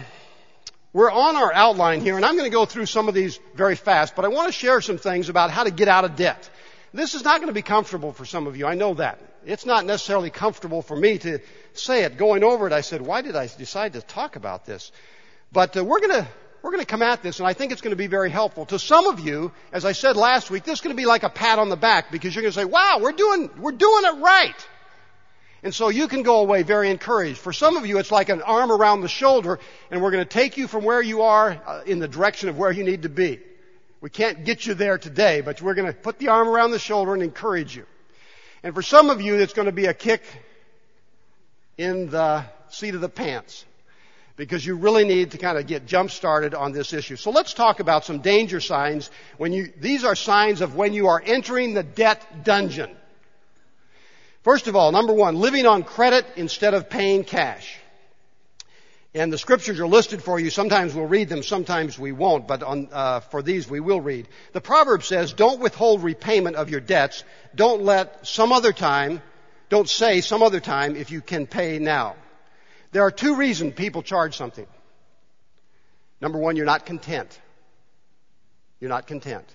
We're 0.91 1.11
on 1.11 1.35
our 1.35 1.53
outline 1.53 2.01
here, 2.01 2.15
and 2.15 2.25
I'm 2.25 2.35
going 2.35 2.49
to 2.49 2.55
go 2.55 2.65
through 2.65 2.87
some 2.87 3.07
of 3.07 3.13
these 3.13 3.39
very 3.53 3.75
fast, 3.75 4.15
but 4.15 4.25
I 4.25 4.29
want 4.29 4.47
to 4.47 4.51
share 4.51 4.81
some 4.81 4.97
things 4.97 5.29
about 5.29 5.51
how 5.51 5.63
to 5.63 5.71
get 5.71 5.87
out 5.87 6.03
of 6.03 6.15
debt. 6.15 6.49
This 6.93 7.13
is 7.13 7.23
not 7.23 7.37
going 7.37 7.47
to 7.47 7.53
be 7.53 7.61
comfortable 7.61 8.13
for 8.13 8.25
some 8.25 8.47
of 8.47 8.57
you. 8.57 8.65
I 8.65 8.73
know 8.73 8.95
that. 8.95 9.19
It's 9.45 9.65
not 9.65 9.85
necessarily 9.85 10.29
comfortable 10.29 10.81
for 10.81 10.95
me 10.95 11.17
to 11.19 11.39
say 11.73 12.03
it. 12.03 12.17
Going 12.17 12.43
over 12.43 12.67
it, 12.67 12.73
I 12.73 12.81
said, 12.81 13.01
why 13.01 13.21
did 13.21 13.35
I 13.35 13.47
decide 13.47 13.93
to 13.93 14.01
talk 14.01 14.35
about 14.35 14.65
this? 14.65 14.91
But 15.51 15.77
uh, 15.77 15.83
we're 15.83 15.99
going 15.99 16.23
to 16.23 16.27
we're 16.61 16.71
going 16.71 16.81
to 16.81 16.87
come 16.87 17.01
at 17.01 17.23
this, 17.23 17.39
and 17.39 17.47
I 17.47 17.53
think 17.53 17.71
it's 17.71 17.79
going 17.79 17.91
to 17.91 17.97
be 17.97 18.07
very 18.07 18.29
helpful. 18.29 18.65
To 18.65 18.79
some 18.79 19.07
of 19.07 19.21
you, 19.21 19.53
as 19.71 19.85
I 19.85 19.93
said 19.93 20.17
last 20.17 20.51
week, 20.51 20.65
this 20.65 20.79
is 20.79 20.81
going 20.81 20.93
to 20.93 21.01
be 21.01 21.05
like 21.05 21.23
a 21.23 21.29
pat 21.29 21.57
on 21.57 21.69
the 21.69 21.77
back 21.77 22.11
because 22.11 22.35
you're 22.35 22.41
going 22.41 22.51
to 22.51 22.59
say, 22.59 22.65
wow, 22.65 22.99
we're 23.01 23.13
doing, 23.13 23.49
we're 23.59 23.71
doing 23.71 24.03
it 24.05 24.21
right. 24.21 24.67
And 25.63 25.73
so 25.73 25.89
you 25.89 26.07
can 26.07 26.23
go 26.23 26.41
away 26.41 26.63
very 26.63 26.89
encouraged. 26.89 27.37
For 27.37 27.53
some 27.53 27.77
of 27.77 27.85
you, 27.85 27.97
it's 27.99 28.11
like 28.11 28.29
an 28.29 28.41
arm 28.41 28.71
around 28.71 29.01
the 29.01 29.07
shoulder, 29.07 29.59
and 29.89 30.01
we're 30.01 30.11
going 30.11 30.23
to 30.23 30.29
take 30.29 30.57
you 30.57 30.67
from 30.67 30.83
where 30.83 31.01
you 31.01 31.21
are 31.21 31.61
uh, 31.65 31.81
in 31.85 31.99
the 31.99 32.07
direction 32.07 32.49
of 32.49 32.57
where 32.57 32.71
you 32.71 32.83
need 32.83 33.03
to 33.03 33.09
be. 33.09 33.39
We 34.01 34.09
can't 34.09 34.45
get 34.45 34.65
you 34.65 34.73
there 34.73 34.97
today, 34.97 35.41
but 35.41 35.61
we're 35.61 35.73
going 35.73 35.91
to 35.91 35.97
put 35.97 36.19
the 36.19 36.29
arm 36.29 36.47
around 36.47 36.71
the 36.71 36.79
shoulder 36.79 37.13
and 37.13 37.21
encourage 37.21 37.75
you. 37.75 37.85
And 38.63 38.73
for 38.73 38.81
some 38.81 39.09
of 39.09 39.21
you, 39.21 39.35
it's 39.35 39.53
going 39.53 39.65
to 39.65 39.73
be 39.73 39.85
a 39.85 39.93
kick 39.93 40.23
in 41.77 42.09
the 42.09 42.45
seat 42.69 42.95
of 42.95 43.01
the 43.01 43.09
pants 43.09 43.65
because 44.35 44.65
you 44.65 44.75
really 44.75 45.03
need 45.03 45.31
to 45.31 45.37
kind 45.37 45.57
of 45.57 45.67
get 45.67 45.85
jump 45.85 46.11
started 46.11 46.53
on 46.53 46.71
this 46.71 46.93
issue. 46.93 47.17
So 47.17 47.31
let's 47.31 47.53
talk 47.53 47.81
about 47.81 48.05
some 48.05 48.19
danger 48.19 48.61
signs 48.61 49.11
when 49.37 49.51
you, 49.51 49.73
these 49.77 50.05
are 50.05 50.15
signs 50.15 50.61
of 50.61 50.75
when 50.75 50.93
you 50.93 51.07
are 51.07 51.21
entering 51.23 51.73
the 51.73 51.83
debt 51.83 52.45
dungeon. 52.45 52.89
First 54.43 54.67
of 54.67 54.77
all, 54.77 54.93
number 54.93 55.11
one, 55.11 55.35
living 55.35 55.65
on 55.65 55.83
credit 55.83 56.25
instead 56.37 56.73
of 56.73 56.89
paying 56.89 57.25
cash. 57.25 57.78
And 59.13 59.33
the 59.33 59.39
scriptures 59.39 59.79
are 59.79 59.87
listed 59.87 60.21
for 60.21 60.39
you. 60.39 60.51
Sometimes 60.51 60.93
we'll 60.93 61.07
read 61.07 61.29
them, 61.29 61.41
sometimes 61.41 61.97
we 61.97 62.11
won't, 62.11 62.47
but 62.47 62.61
on, 62.61 62.89
uh, 62.91 63.21
for 63.21 63.41
these 63.41 63.67
we 63.67 63.79
will 63.79 64.01
read. 64.01 64.27
The 64.53 64.61
proverb 64.61 65.03
says, 65.03 65.33
don't 65.33 65.59
withhold 65.59 66.03
repayment 66.03 66.55
of 66.55 66.69
your 66.69 66.79
debts. 66.79 67.23
Don't 67.55 67.81
let 67.81 68.27
some 68.27 68.51
other 68.51 68.71
time, 68.71 69.21
don't 69.69 69.89
say 69.89 70.21
some 70.21 70.43
other 70.43 70.59
time 70.59 70.95
if 70.95 71.09
you 71.09 71.21
can 71.21 71.47
pay 71.47 71.79
now. 71.79 72.15
There 72.91 73.01
are 73.01 73.11
two 73.11 73.35
reasons 73.35 73.73
people 73.73 74.03
charge 74.03 74.37
something. 74.37 74.67
Number 76.21 76.37
one, 76.37 76.55
you're 76.55 76.65
not 76.65 76.85
content. 76.85 77.39
You're 78.79 78.89
not 78.89 79.07
content. 79.07 79.45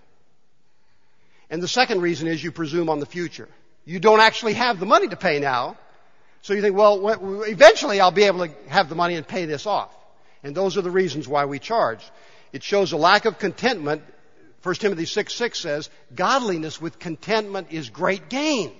And 1.48 1.62
the 1.62 1.68
second 1.68 2.00
reason 2.00 2.26
is 2.26 2.42
you 2.42 2.50
presume 2.50 2.88
on 2.88 2.98
the 3.00 3.06
future. 3.06 3.48
You 3.84 4.00
don't 4.00 4.20
actually 4.20 4.54
have 4.54 4.80
the 4.80 4.86
money 4.86 5.08
to 5.08 5.16
pay 5.16 5.38
now. 5.38 5.76
So 6.44 6.52
you 6.52 6.60
think, 6.60 6.76
well, 6.76 7.08
eventually 7.46 8.00
I'll 8.00 8.10
be 8.10 8.24
able 8.24 8.46
to 8.46 8.52
have 8.68 8.90
the 8.90 8.94
money 8.94 9.14
and 9.14 9.26
pay 9.26 9.46
this 9.46 9.64
off. 9.64 9.90
And 10.42 10.54
those 10.54 10.76
are 10.76 10.82
the 10.82 10.90
reasons 10.90 11.26
why 11.26 11.46
we 11.46 11.58
charge. 11.58 12.04
It 12.52 12.62
shows 12.62 12.92
a 12.92 12.98
lack 12.98 13.24
of 13.24 13.38
contentment. 13.38 14.02
1 14.62 14.74
Timothy 14.74 15.06
6, 15.06 15.32
6 15.32 15.58
says, 15.58 15.88
godliness 16.14 16.78
with 16.78 16.98
contentment 16.98 17.68
is 17.70 17.88
great 17.88 18.28
gain. 18.28 18.72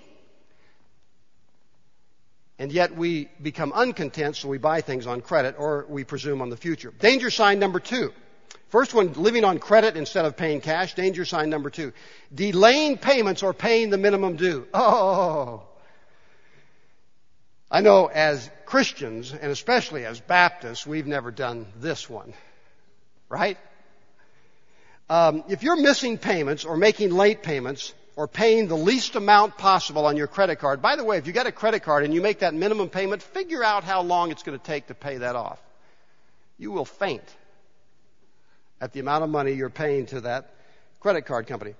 And 2.58 2.70
yet 2.70 2.94
we 2.94 3.30
become 3.40 3.72
uncontent, 3.74 4.36
so 4.36 4.48
we 4.48 4.58
buy 4.58 4.82
things 4.82 5.06
on 5.06 5.22
credit 5.22 5.54
or 5.56 5.86
we 5.88 6.04
presume 6.04 6.42
on 6.42 6.50
the 6.50 6.58
future. 6.58 6.92
Danger 7.00 7.30
sign 7.30 7.60
number 7.60 7.80
two. 7.80 8.12
First 8.68 8.92
one, 8.92 9.14
living 9.14 9.42
on 9.42 9.58
credit 9.58 9.96
instead 9.96 10.26
of 10.26 10.36
paying 10.36 10.60
cash. 10.60 10.92
Danger 10.92 11.24
sign 11.24 11.48
number 11.48 11.70
two. 11.70 11.94
Delaying 12.34 12.98
payments 12.98 13.42
or 13.42 13.54
paying 13.54 13.88
the 13.88 13.96
minimum 13.96 14.36
due. 14.36 14.66
Oh. 14.74 15.62
I 17.74 17.80
know 17.80 18.06
as 18.06 18.48
Christians, 18.66 19.32
and 19.32 19.50
especially 19.50 20.06
as 20.06 20.20
Baptists, 20.20 20.86
we've 20.86 21.08
never 21.08 21.32
done 21.32 21.66
this 21.80 22.08
one. 22.08 22.32
Right? 23.28 23.58
Um, 25.10 25.42
if 25.48 25.64
you're 25.64 25.82
missing 25.82 26.16
payments 26.16 26.64
or 26.64 26.76
making 26.76 27.10
late 27.10 27.42
payments 27.42 27.92
or 28.14 28.28
paying 28.28 28.68
the 28.68 28.76
least 28.76 29.16
amount 29.16 29.58
possible 29.58 30.06
on 30.06 30.16
your 30.16 30.28
credit 30.28 30.60
card, 30.60 30.82
by 30.82 30.94
the 30.94 31.02
way, 31.02 31.18
if 31.18 31.26
you 31.26 31.32
got 31.32 31.48
a 31.48 31.52
credit 31.52 31.80
card 31.80 32.04
and 32.04 32.14
you 32.14 32.22
make 32.22 32.38
that 32.38 32.54
minimum 32.54 32.90
payment, 32.90 33.24
figure 33.24 33.64
out 33.64 33.82
how 33.82 34.02
long 34.02 34.30
it's 34.30 34.44
going 34.44 34.56
to 34.56 34.64
take 34.64 34.86
to 34.86 34.94
pay 34.94 35.16
that 35.16 35.34
off. 35.34 35.60
You 36.58 36.70
will 36.70 36.84
faint 36.84 37.28
at 38.80 38.92
the 38.92 39.00
amount 39.00 39.24
of 39.24 39.30
money 39.30 39.50
you're 39.50 39.68
paying 39.68 40.06
to 40.06 40.20
that 40.20 40.54
credit 41.00 41.22
card 41.22 41.48
company 41.48 41.74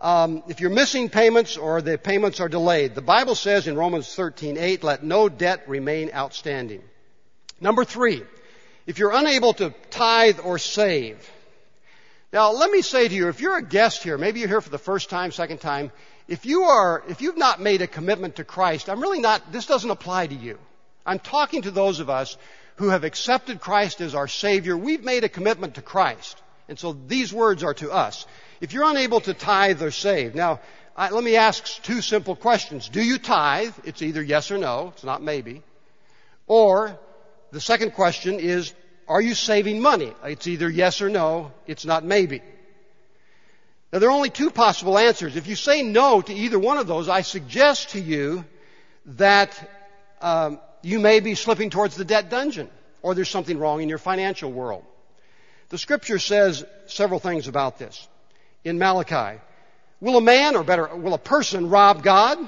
um, 0.00 0.42
if 0.48 0.60
you're 0.60 0.70
missing 0.70 1.08
payments 1.08 1.56
or 1.56 1.82
the 1.82 1.98
payments 1.98 2.40
are 2.40 2.48
delayed, 2.48 2.94
the 2.94 3.02
Bible 3.02 3.34
says 3.34 3.66
in 3.66 3.76
Romans 3.76 4.06
13:8, 4.08 4.82
"Let 4.82 5.02
no 5.02 5.28
debt 5.28 5.68
remain 5.68 6.10
outstanding." 6.14 6.82
Number 7.60 7.84
three, 7.84 8.22
if 8.86 8.98
you're 8.98 9.12
unable 9.12 9.52
to 9.54 9.74
tithe 9.90 10.40
or 10.42 10.58
save. 10.58 11.30
Now, 12.32 12.52
let 12.52 12.70
me 12.70 12.80
say 12.80 13.08
to 13.08 13.14
you, 13.14 13.28
if 13.28 13.40
you're 13.40 13.58
a 13.58 13.62
guest 13.62 14.02
here, 14.02 14.16
maybe 14.16 14.40
you're 14.40 14.48
here 14.48 14.60
for 14.60 14.70
the 14.70 14.78
first 14.78 15.10
time, 15.10 15.32
second 15.32 15.58
time, 15.58 15.90
if 16.28 16.46
you 16.46 16.62
are, 16.62 17.02
if 17.08 17.20
you've 17.20 17.36
not 17.36 17.60
made 17.60 17.82
a 17.82 17.88
commitment 17.88 18.36
to 18.36 18.44
Christ, 18.44 18.88
I'm 18.88 19.00
really 19.00 19.18
not, 19.18 19.52
this 19.52 19.66
doesn't 19.66 19.90
apply 19.90 20.28
to 20.28 20.34
you. 20.34 20.58
I'm 21.04 21.18
talking 21.18 21.62
to 21.62 21.72
those 21.72 21.98
of 21.98 22.08
us 22.08 22.36
who 22.76 22.90
have 22.90 23.02
accepted 23.02 23.60
Christ 23.60 24.00
as 24.00 24.14
our 24.14 24.28
Savior. 24.28 24.76
We've 24.76 25.02
made 25.02 25.24
a 25.24 25.28
commitment 25.28 25.74
to 25.74 25.82
Christ. 25.82 26.40
And 26.68 26.78
so 26.78 26.92
these 26.92 27.32
words 27.32 27.64
are 27.64 27.74
to 27.74 27.90
us. 27.90 28.26
If 28.60 28.74
you're 28.74 28.84
unable 28.84 29.20
to 29.22 29.32
tithe 29.32 29.82
or 29.82 29.90
save, 29.90 30.34
now, 30.34 30.60
I, 30.96 31.10
let 31.10 31.24
me 31.24 31.36
ask 31.36 31.82
two 31.82 32.02
simple 32.02 32.36
questions. 32.36 32.88
Do 32.88 33.02
you 33.02 33.18
tithe? 33.18 33.72
It's 33.84 34.02
either 34.02 34.22
yes 34.22 34.50
or 34.50 34.58
no. 34.58 34.92
It's 34.94 35.04
not 35.04 35.22
maybe. 35.22 35.62
Or, 36.46 36.98
the 37.52 37.60
second 37.60 37.94
question 37.94 38.38
is, 38.38 38.74
are 39.08 39.20
you 39.20 39.34
saving 39.34 39.80
money? 39.80 40.12
It's 40.24 40.46
either 40.46 40.68
yes 40.68 41.00
or 41.00 41.08
no. 41.08 41.52
It's 41.66 41.86
not 41.86 42.04
maybe. 42.04 42.42
Now, 43.92 43.98
there 43.98 44.10
are 44.10 44.12
only 44.12 44.30
two 44.30 44.50
possible 44.50 44.98
answers. 44.98 45.36
If 45.36 45.46
you 45.46 45.56
say 45.56 45.82
no 45.82 46.20
to 46.20 46.34
either 46.34 46.58
one 46.58 46.76
of 46.76 46.86
those, 46.86 47.08
I 47.08 47.22
suggest 47.22 47.90
to 47.90 48.00
you 48.00 48.44
that 49.06 49.70
um, 50.20 50.60
you 50.82 51.00
may 51.00 51.20
be 51.20 51.34
slipping 51.34 51.70
towards 51.70 51.96
the 51.96 52.04
debt 52.04 52.28
dungeon, 52.28 52.68
or 53.00 53.14
there's 53.14 53.30
something 53.30 53.58
wrong 53.58 53.80
in 53.80 53.88
your 53.88 53.98
financial 53.98 54.52
world. 54.52 54.84
The 55.70 55.78
scripture 55.78 56.18
says 56.18 56.64
several 56.86 57.20
things 57.20 57.48
about 57.48 57.78
this 57.78 58.06
in 58.64 58.78
Malachi. 58.78 59.40
Will 60.00 60.16
a 60.16 60.20
man, 60.20 60.56
or 60.56 60.64
better, 60.64 60.94
will 60.96 61.14
a 61.14 61.18
person 61.18 61.68
rob 61.68 62.02
God? 62.02 62.38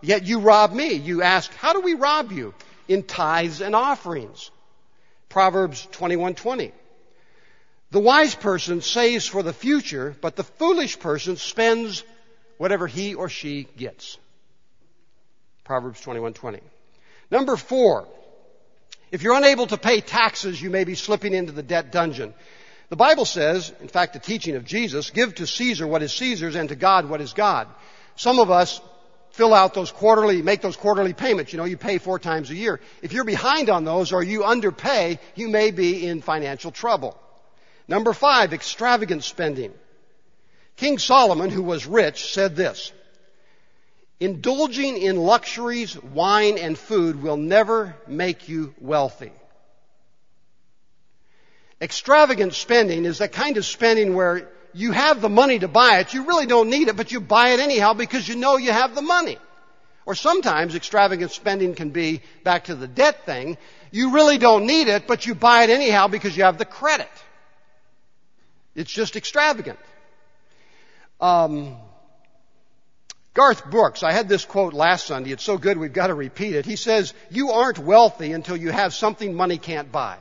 Yet 0.00 0.24
you 0.24 0.40
rob 0.40 0.72
me. 0.72 0.94
You 0.94 1.22
ask, 1.22 1.52
how 1.54 1.72
do 1.72 1.80
we 1.80 1.94
rob 1.94 2.32
you? 2.32 2.54
In 2.88 3.02
tithes 3.02 3.60
and 3.60 3.74
offerings. 3.74 4.50
Proverbs 5.28 5.86
21:20. 5.92 6.72
The 7.90 8.00
wise 8.00 8.34
person 8.34 8.80
saves 8.80 9.26
for 9.26 9.42
the 9.42 9.52
future, 9.52 10.16
but 10.20 10.36
the 10.36 10.44
foolish 10.44 10.98
person 10.98 11.36
spends 11.36 12.04
whatever 12.56 12.86
he 12.86 13.14
or 13.14 13.28
she 13.28 13.64
gets. 13.76 14.18
Proverbs 15.64 16.00
21:20. 16.00 16.60
Number 17.30 17.56
4. 17.56 18.08
If 19.12 19.22
you're 19.22 19.34
unable 19.34 19.66
to 19.68 19.76
pay 19.76 20.00
taxes, 20.00 20.60
you 20.60 20.70
may 20.70 20.84
be 20.84 20.94
slipping 20.94 21.34
into 21.34 21.52
the 21.52 21.62
debt 21.62 21.90
dungeon. 21.90 22.34
The 22.90 22.96
Bible 22.96 23.24
says, 23.24 23.72
in 23.80 23.86
fact, 23.86 24.14
the 24.14 24.18
teaching 24.18 24.56
of 24.56 24.64
Jesus, 24.64 25.10
give 25.10 25.36
to 25.36 25.46
Caesar 25.46 25.86
what 25.86 26.02
is 26.02 26.12
Caesar's 26.14 26.56
and 26.56 26.68
to 26.68 26.74
God 26.74 27.08
what 27.08 27.20
is 27.20 27.32
God. 27.32 27.68
Some 28.16 28.40
of 28.40 28.50
us 28.50 28.80
fill 29.30 29.54
out 29.54 29.74
those 29.74 29.92
quarterly, 29.92 30.42
make 30.42 30.60
those 30.60 30.76
quarterly 30.76 31.12
payments. 31.12 31.52
You 31.52 31.58
know, 31.58 31.64
you 31.64 31.76
pay 31.76 31.98
four 31.98 32.18
times 32.18 32.50
a 32.50 32.56
year. 32.56 32.80
If 33.00 33.12
you're 33.12 33.24
behind 33.24 33.70
on 33.70 33.84
those 33.84 34.12
or 34.12 34.24
you 34.24 34.42
underpay, 34.42 35.20
you 35.36 35.48
may 35.48 35.70
be 35.70 36.04
in 36.04 36.20
financial 36.20 36.72
trouble. 36.72 37.16
Number 37.86 38.12
five, 38.12 38.52
extravagant 38.52 39.22
spending. 39.22 39.72
King 40.76 40.98
Solomon, 40.98 41.50
who 41.50 41.62
was 41.62 41.86
rich, 41.86 42.32
said 42.32 42.56
this, 42.56 42.92
indulging 44.18 44.98
in 44.98 45.16
luxuries, 45.16 45.96
wine, 45.96 46.58
and 46.58 46.76
food 46.76 47.22
will 47.22 47.36
never 47.36 47.94
make 48.08 48.48
you 48.48 48.74
wealthy. 48.80 49.32
Extravagant 51.80 52.52
spending 52.54 53.06
is 53.06 53.18
that 53.18 53.32
kind 53.32 53.56
of 53.56 53.64
spending 53.64 54.14
where 54.14 54.48
you 54.74 54.92
have 54.92 55.20
the 55.20 55.28
money 55.30 55.58
to 55.58 55.68
buy 55.68 55.98
it, 56.00 56.12
you 56.12 56.26
really 56.26 56.46
don't 56.46 56.68
need 56.68 56.88
it, 56.88 56.96
but 56.96 57.10
you 57.10 57.20
buy 57.20 57.50
it 57.50 57.60
anyhow 57.60 57.94
because 57.94 58.28
you 58.28 58.36
know 58.36 58.56
you 58.58 58.70
have 58.70 58.94
the 58.94 59.02
money. 59.02 59.38
Or 60.04 60.14
sometimes 60.14 60.74
extravagant 60.74 61.30
spending 61.32 61.74
can 61.74 61.90
be 61.90 62.22
back 62.44 62.64
to 62.64 62.74
the 62.74 62.86
debt 62.86 63.24
thing. 63.24 63.56
You 63.90 64.12
really 64.12 64.38
don't 64.38 64.66
need 64.66 64.88
it, 64.88 65.06
but 65.06 65.26
you 65.26 65.34
buy 65.34 65.62
it 65.62 65.70
anyhow 65.70 66.08
because 66.08 66.36
you 66.36 66.44
have 66.44 66.58
the 66.58 66.64
credit. 66.64 67.10
It's 68.74 68.90
just 68.90 69.16
extravagant. 69.16 69.78
Um, 71.20 71.76
Garth 73.34 73.70
Brooks, 73.70 74.02
I 74.02 74.12
had 74.12 74.28
this 74.28 74.44
quote 74.44 74.74
last 74.74 75.06
Sunday. 75.06 75.32
It's 75.32 75.44
so 75.44 75.58
good 75.58 75.78
we've 75.78 75.92
got 75.92 76.08
to 76.08 76.14
repeat 76.14 76.54
it. 76.54 76.66
He 76.66 76.76
says, 76.76 77.14
you 77.30 77.50
aren't 77.52 77.78
wealthy 77.78 78.32
until 78.32 78.56
you 78.56 78.70
have 78.70 78.92
something 78.92 79.34
money 79.34 79.58
can't 79.58 79.90
buy 79.90 80.18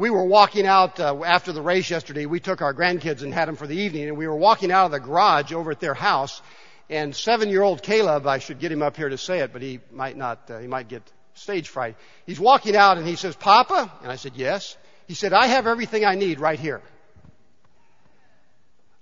we 0.00 0.08
were 0.08 0.24
walking 0.24 0.66
out 0.66 0.98
uh, 0.98 1.22
after 1.24 1.52
the 1.52 1.60
race 1.60 1.90
yesterday. 1.90 2.24
We 2.24 2.40
took 2.40 2.62
our 2.62 2.72
grandkids 2.72 3.22
and 3.22 3.32
had 3.34 3.46
them 3.46 3.56
for 3.56 3.66
the 3.66 3.76
evening, 3.76 4.08
and 4.08 4.16
we 4.16 4.26
were 4.26 4.34
walking 4.36 4.72
out 4.72 4.86
of 4.86 4.92
the 4.92 4.98
garage 4.98 5.52
over 5.52 5.70
at 5.70 5.78
their 5.78 5.94
house. 5.94 6.40
And 6.88 7.14
seven-year-old 7.14 7.82
Caleb, 7.82 8.26
I 8.26 8.38
should 8.38 8.58
get 8.58 8.72
him 8.72 8.82
up 8.82 8.96
here 8.96 9.10
to 9.10 9.18
say 9.18 9.40
it, 9.40 9.52
but 9.52 9.60
he 9.62 9.80
might 9.92 10.16
not. 10.16 10.50
Uh, 10.50 10.58
he 10.58 10.66
might 10.66 10.88
get 10.88 11.02
stage 11.34 11.68
fright. 11.68 11.96
He's 12.26 12.40
walking 12.40 12.74
out 12.74 12.96
and 12.96 13.06
he 13.06 13.14
says, 13.14 13.36
Papa? 13.36 13.92
And 14.02 14.10
I 14.10 14.16
said, 14.16 14.32
yes. 14.34 14.76
He 15.06 15.14
said, 15.14 15.32
I 15.32 15.46
have 15.46 15.66
everything 15.66 16.04
I 16.04 16.14
need 16.14 16.40
right 16.40 16.58
here. 16.58 16.80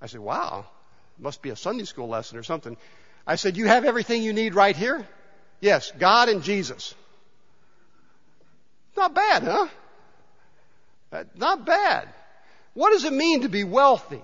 I 0.02 0.06
said, 0.06 0.20
wow, 0.20 0.66
must 1.18 1.42
be 1.42 1.50
a 1.50 1.56
Sunday 1.56 1.84
school 1.84 2.08
lesson 2.08 2.38
or 2.38 2.42
something. 2.42 2.76
I 3.26 3.36
said, 3.36 3.56
you 3.56 3.66
have 3.66 3.84
everything 3.84 4.22
you 4.22 4.32
need 4.32 4.54
right 4.54 4.76
here? 4.76 5.06
Yes, 5.60 5.92
God 5.98 6.28
and 6.28 6.42
Jesus. 6.42 6.94
Not 8.96 9.14
bad, 9.14 9.42
huh? 9.42 9.66
Uh, 11.12 11.24
not 11.36 11.64
bad. 11.64 12.08
What 12.74 12.90
does 12.90 13.04
it 13.04 13.12
mean 13.12 13.42
to 13.42 13.48
be 13.48 13.64
wealthy? 13.64 14.22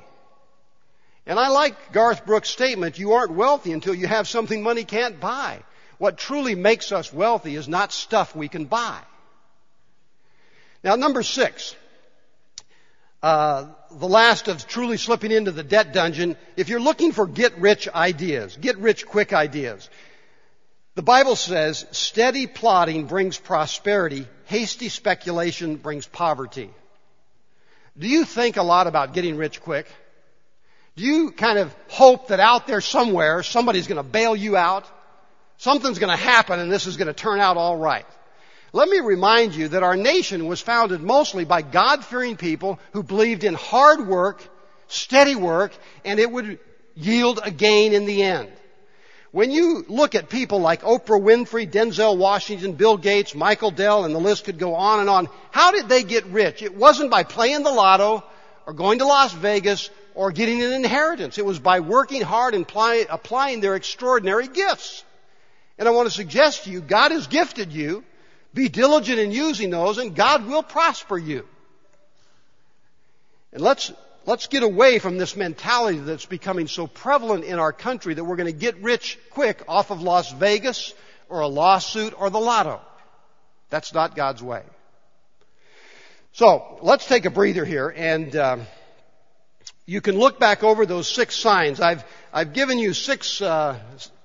And 1.27 1.39
I 1.39 1.49
like 1.49 1.93
Garth 1.93 2.27
Brooks' 2.27 2.51
statement, 2.51 2.99
you 2.99 3.13
aren't 3.13 3.33
wealthy 3.33 3.73
until 3.73 3.95
you 3.95 4.07
have 4.07 4.29
something 4.29 4.63
money 4.63 4.85
can't 4.85 5.19
buy. 5.19 5.63
What 5.99 6.19
truly 6.19 6.55
makes 6.55 6.93
us 6.93 7.13
wealthy 7.13 7.57
is 7.57 7.67
not 7.67 7.93
stuff 7.93 8.37
we 8.37 8.49
can 8.49 8.67
buy. 8.67 8.99
Now, 10.83 10.97
number 10.97 11.23
six, 11.23 11.75
uh, 13.23 13.69
the 13.91 14.09
last 14.09 14.49
of 14.49 14.67
truly 14.67 14.99
slipping 14.99 15.31
into 15.31 15.51
the 15.51 15.63
debt 15.63 15.95
dungeon. 15.95 16.37
If 16.57 16.69
you're 16.69 16.81
looking 16.81 17.13
for 17.13 17.27
get 17.27 17.57
rich 17.59 17.89
ideas, 17.89 18.59
get 18.61 18.77
rich 18.77 19.07
quick 19.07 19.33
ideas, 19.33 19.89
the 20.95 21.03
Bible 21.03 21.37
says 21.37 21.87
steady 21.91 22.47
plotting 22.47 23.07
brings 23.07 23.39
prosperity, 23.39 24.27
hasty 24.47 24.89
speculation 24.89 25.77
brings 25.77 26.07
poverty. 26.07 26.71
Do 27.99 28.09
you 28.09 28.25
think 28.25 28.57
a 28.57 28.63
lot 28.63 28.87
about 28.87 29.13
getting 29.13 29.37
rich 29.37 29.61
quick? 29.61 29.87
Do 30.97 31.05
you 31.05 31.33
kind 31.33 31.59
of 31.59 31.75
hope 31.89 32.29
that 32.29 32.39
out 32.39 32.67
there 32.67 32.81
somewhere 32.81 33.43
somebody's 33.43 33.89
going 33.89 34.03
to 34.03 34.09
bail 34.09 34.37
you 34.37 34.57
out? 34.57 34.87
Something's 35.57 35.99
going 35.99 36.17
to 36.17 36.23
happen 36.23 36.61
and 36.61 36.71
this 36.71 36.87
is 36.87 36.97
going 36.97 37.09
to 37.09 37.15
turn 37.15 37.41
out 37.41 37.57
all 37.57 37.77
right. 37.77 38.07
Let 38.73 38.89
me 38.89 39.01
remind 39.01 39.55
you 39.55 39.69
that 39.69 39.85
our 39.85 39.97
nation 39.97 40.47
was 40.47 40.61
founded 40.61 41.01
mostly 41.01 41.45
by 41.45 41.63
God-fearing 41.63 42.37
people 42.37 42.81
who 42.93 43.05
believed 43.05 43.45
in 43.45 43.55
hard 43.55 44.07
work, 44.07 44.47
steady 44.89 45.37
work, 45.37 45.73
and 46.05 46.19
it 46.19 46.31
would 46.31 46.59
yield 46.95 47.41
a 47.43 47.53
gain 47.53 47.93
in 47.93 48.05
the 48.05 48.23
end. 48.23 48.51
When 49.35 49.51
you 49.51 49.85
look 49.89 50.15
at 50.15 50.29
people 50.29 50.61
like 50.61 50.83
Oprah 50.83 51.21
Winfrey, 51.21 51.69
Denzel 51.69 52.17
Washington, 52.17 52.75
Bill 52.75 52.97
Gates, 52.97 53.35
Michael 53.35 53.73
Dell, 53.73 54.05
and 54.05 54.15
the 54.15 54.21
list 54.21 54.45
could 54.45 54.61
go 54.61 54.77
on 54.77 55.01
and 55.01 55.11
on, 55.11 55.29
how 55.51 55.73
did 55.73 55.89
they 55.89 56.05
get 56.05 56.25
rich? 56.27 56.63
It 56.63 56.77
wasn't 56.77 57.11
by 57.11 57.25
playing 57.25 57.65
the 57.65 57.73
lotto 57.73 58.23
or 58.65 58.73
going 58.73 59.01
to 59.01 59.07
Las 59.07 59.33
Vegas 59.33 59.91
or 60.15 60.31
getting 60.31 60.63
an 60.63 60.73
inheritance. 60.73 61.37
It 61.37 61.45
was 61.45 61.59
by 61.59 61.81
working 61.81 62.23
hard 62.23 62.55
and 62.55 62.63
apply, 62.63 63.07
applying 63.11 63.59
their 63.59 63.75
extraordinary 63.75 64.47
gifts. 64.47 65.03
And 65.79 65.89
I 65.89 65.91
want 65.91 66.07
to 66.07 66.15
suggest 66.15 66.63
to 66.65 66.71
you, 66.71 66.81
God 66.81 67.11
has 67.11 67.27
gifted 67.27 67.73
you. 67.73 68.05
Be 68.55 68.69
diligent 68.69 69.19
in 69.19 69.33
using 69.33 69.71
those 69.71 69.99
and 69.99 70.15
God 70.15 70.47
will 70.47 70.63
prosper 70.63 71.19
you. 71.19 71.45
And 73.53 73.63
let's, 73.63 73.93
let's 74.27 74.47
get 74.47 74.63
away 74.63 74.99
from 74.99 75.19
this 75.19 75.37
mentality 75.37 75.99
that's 75.99 76.27
becoming 76.27 76.69
so 76.69 76.87
prevalent 76.87 77.45
in 77.45 77.59
our 77.59 77.73
country 77.73 78.15
that 78.15 78.25
we're 78.25 78.37
going 78.37 78.53
to 78.53 78.59
get 78.59 78.77
rich 78.83 79.19
quick 79.31 79.63
off 79.69 79.91
of 79.91 80.03
Las 80.03 80.33
Vegas 80.33 80.95
or 81.29 81.41
a 81.41 81.47
lawsuit 81.47 82.15
or 82.19 82.31
the 82.31 82.41
lotto. 82.41 82.81
That's 83.71 83.93
not 83.93 84.15
God's 84.15 84.43
way. 84.43 84.63
So 86.33 86.79
let's 86.83 87.07
take 87.07 87.27
a 87.27 87.31
breather 87.31 87.65
here 87.65 87.93
and 87.97 88.35
uh, 88.35 88.57
you 89.87 90.01
can 90.01 90.19
look 90.19 90.41
back 90.41 90.65
over 90.65 90.87
those 90.87 91.09
six 91.09 91.37
signs. 91.37 91.81
I've, 91.81 92.05
I've 92.33 92.53
given 92.53 92.79
you 92.79 92.95
six 92.95 93.41
uh, 93.41 93.79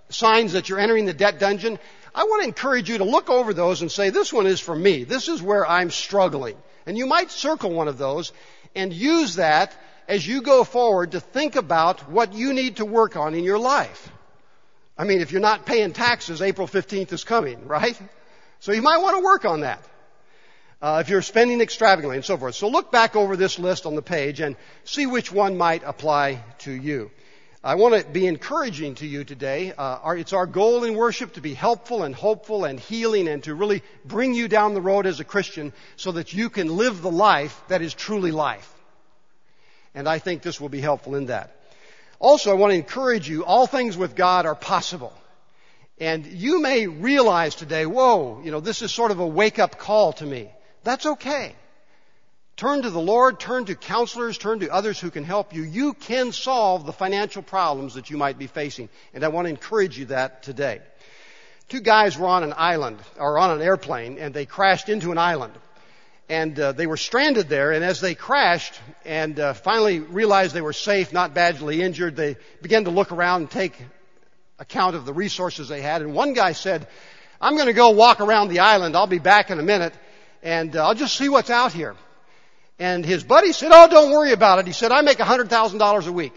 signs 0.10 0.54
that 0.54 0.70
you're 0.70 0.80
entering 0.80 1.06
the 1.06 1.14
debt 1.14 1.40
dungeon. 1.40 1.78
I 2.16 2.24
want 2.24 2.42
to 2.44 2.48
encourage 2.48 2.90
you 2.90 2.98
to 3.00 3.04
look 3.04 3.30
over 3.30 3.54
those 3.54 3.82
and 3.82 3.92
say, 3.92 4.10
this 4.10 4.34
one 4.34 4.48
is 4.48 4.60
for 4.60 4.76
me. 4.76 5.04
This 5.04 5.28
is 5.28 5.42
where 5.42 5.68
I'm 5.68 5.92
struggling. 5.92 6.58
And 6.86 6.98
you 6.98 7.06
might 7.06 7.30
circle 7.30 7.72
one 7.72 7.88
of 7.88 7.98
those 7.98 8.32
and 8.76 8.94
use 8.94 9.36
that 9.36 9.76
as 10.08 10.26
you 10.28 10.42
go 10.42 10.64
forward 10.64 11.12
to 11.12 11.20
think 11.20 11.56
about 11.56 12.10
what 12.10 12.34
you 12.34 12.54
need 12.54 12.78
to 12.78 12.86
work 12.86 13.16
on 13.16 13.36
in 13.36 13.44
your 13.44 13.60
life. 13.60 14.12
I 14.98 15.04
mean, 15.04 15.22
if 15.22 15.32
you're 15.32 15.42
not 15.42 15.66
paying 15.66 15.94
taxes, 15.94 16.42
April 16.42 16.68
15th 16.68 17.14
is 17.14 17.24
coming, 17.24 17.68
right? 17.68 18.00
So 18.60 18.72
you 18.72 18.82
might 18.82 18.98
want 18.98 19.18
to 19.18 19.24
work 19.24 19.46
on 19.46 19.62
that 19.62 19.82
uh, 20.82 21.00
if 21.02 21.10
you're 21.10 21.22
spending 21.22 21.62
extravagantly 21.62 22.18
and 22.18 22.26
so 22.26 22.38
forth. 22.38 22.56
So 22.56 22.70
look 22.70 22.92
back 22.92 23.16
over 23.16 23.36
this 23.36 23.60
list 23.60 23.86
on 23.86 23.96
the 23.96 24.02
page 24.02 24.40
and 24.40 24.56
see 24.84 25.06
which 25.06 25.32
one 25.32 25.58
might 25.58 25.84
apply 25.86 26.44
to 26.60 26.72
you. 26.72 27.12
I 27.62 27.76
want 27.76 28.02
to 28.02 28.10
be 28.10 28.26
encouraging 28.26 28.96
to 28.96 29.06
you 29.06 29.26
today. 29.26 29.74
Uh, 29.74 30.00
our, 30.02 30.16
it's 30.16 30.32
our 30.32 30.46
goal 30.46 30.86
in 30.86 30.96
worship 30.96 31.34
to 31.34 31.42
be 31.42 31.54
helpful 31.54 32.04
and 32.04 32.16
hopeful 32.16 32.64
and 32.64 32.80
healing 32.80 33.28
and 33.28 33.44
to 33.44 33.54
really 33.54 33.84
bring 34.06 34.34
you 34.34 34.48
down 34.48 34.74
the 34.74 34.82
road 34.82 35.06
as 35.06 35.20
a 35.20 35.26
Christian 35.26 35.74
so 35.98 36.14
that 36.14 36.34
you 36.34 36.50
can 36.50 36.78
live 36.78 37.02
the 37.02 37.12
life 37.12 37.62
that 37.68 37.82
is 37.82 37.94
truly 37.94 38.32
life. 38.32 38.74
And 39.94 40.08
I 40.08 40.20
think 40.20 40.42
this 40.42 40.62
will 40.62 40.70
be 40.70 40.80
helpful 40.80 41.16
in 41.16 41.26
that. 41.26 41.54
Also, 42.18 42.50
I 42.50 42.54
want 42.54 42.72
to 42.72 42.78
encourage 42.78 43.28
you, 43.28 43.44
all 43.44 43.68
things 43.68 43.98
with 43.98 44.16
God 44.16 44.46
are 44.46 44.56
possible. 44.56 45.14
And 46.00 46.26
you 46.26 46.62
may 46.62 46.88
realize 46.88 47.56
today, 47.56 47.86
whoa, 47.86 48.42
you 48.42 48.52
know, 48.52 48.62
this 48.62 48.82
is 48.82 48.94
sort 48.94 49.12
of 49.12 49.20
a 49.20 49.28
wake 49.28 49.60
up 49.60 49.78
call 49.78 50.14
to 50.14 50.26
me. 50.26 50.50
That's 50.86 51.06
okay. 51.06 51.56
Turn 52.60 52.82
to 52.82 52.90
the 52.90 53.00
Lord, 53.00 53.40
turn 53.40 53.64
to 53.68 53.76
counselors, 53.76 54.38
turn 54.38 54.60
to 54.60 54.70
others 54.70 55.00
who 55.00 55.10
can 55.12 55.24
help 55.24 55.54
you. 55.54 55.64
You 55.64 55.94
can 55.94 56.34
solve 56.34 56.86
the 56.86 56.92
financial 56.92 57.42
problems 57.42 57.94
that 57.94 58.10
you 58.10 58.18
might 58.18 58.38
be 58.38 58.48
facing. 58.48 58.90
And 59.14 59.24
I 59.24 59.30
want 59.30 59.46
to 59.46 59.50
encourage 59.50 59.98
you 59.98 60.08
that 60.08 60.44
today. 60.44 60.82
Two 61.70 61.80
guys 61.80 62.18
were 62.18 62.28
on 62.28 62.44
an 62.44 62.54
island, 62.58 63.00
or 63.18 63.40
on 63.40 63.52
an 63.52 63.62
airplane, 63.62 64.18
and 64.18 64.34
they 64.34 64.46
crashed 64.46 64.90
into 64.90 65.14
an 65.14 65.18
island. 65.18 65.54
And 66.28 66.60
uh, 66.60 66.74
they 66.74 66.86
were 66.86 66.98
stranded 66.98 67.48
there, 67.48 67.72
and 67.72 67.82
as 67.82 68.02
they 68.02 68.14
crashed 68.14 68.78
and 69.06 69.40
uh, 69.40 69.54
finally 69.54 70.00
realized 70.00 70.54
they 70.54 70.60
were 70.60 70.74
safe, 70.74 71.14
not 71.14 71.34
badly 71.34 71.82
injured, 71.82 72.18
they 72.18 72.36
began 72.62 72.84
to 72.84 72.92
look 72.92 73.14
around 73.14 73.44
and 73.44 73.52
take 73.52 73.82
account 74.60 74.98
of 74.98 75.06
the 75.06 75.14
resources 75.14 75.70
they 75.70 75.82
had. 75.82 76.02
And 76.02 76.14
one 76.14 76.34
guy 76.34 76.52
said, 76.52 76.90
I'm 77.40 77.56
going 77.56 77.68
to 77.68 77.74
go 77.74 77.92
walk 77.92 78.20
around 78.20 78.50
the 78.50 78.60
island. 78.60 78.98
I'll 78.98 79.08
be 79.08 79.18
back 79.18 79.50
in 79.50 79.60
a 79.60 79.64
minute 79.64 79.94
and 80.44 80.76
uh, 80.76 80.88
I'll 80.88 80.96
just 80.96 81.16
see 81.16 81.30
what's 81.30 81.50
out 81.50 81.72
here. 81.72 81.96
And 82.80 83.06
his 83.06 83.24
buddy 83.24 83.52
said, 83.52 83.72
oh, 83.74 83.88
don't 83.90 84.12
worry 84.12 84.32
about 84.32 84.60
it. 84.60 84.68
He 84.68 84.74
said, 84.74 84.92
I 84.92 85.02
make 85.02 85.18
$100,000 85.18 86.08
a 86.08 86.12
week. 86.12 86.34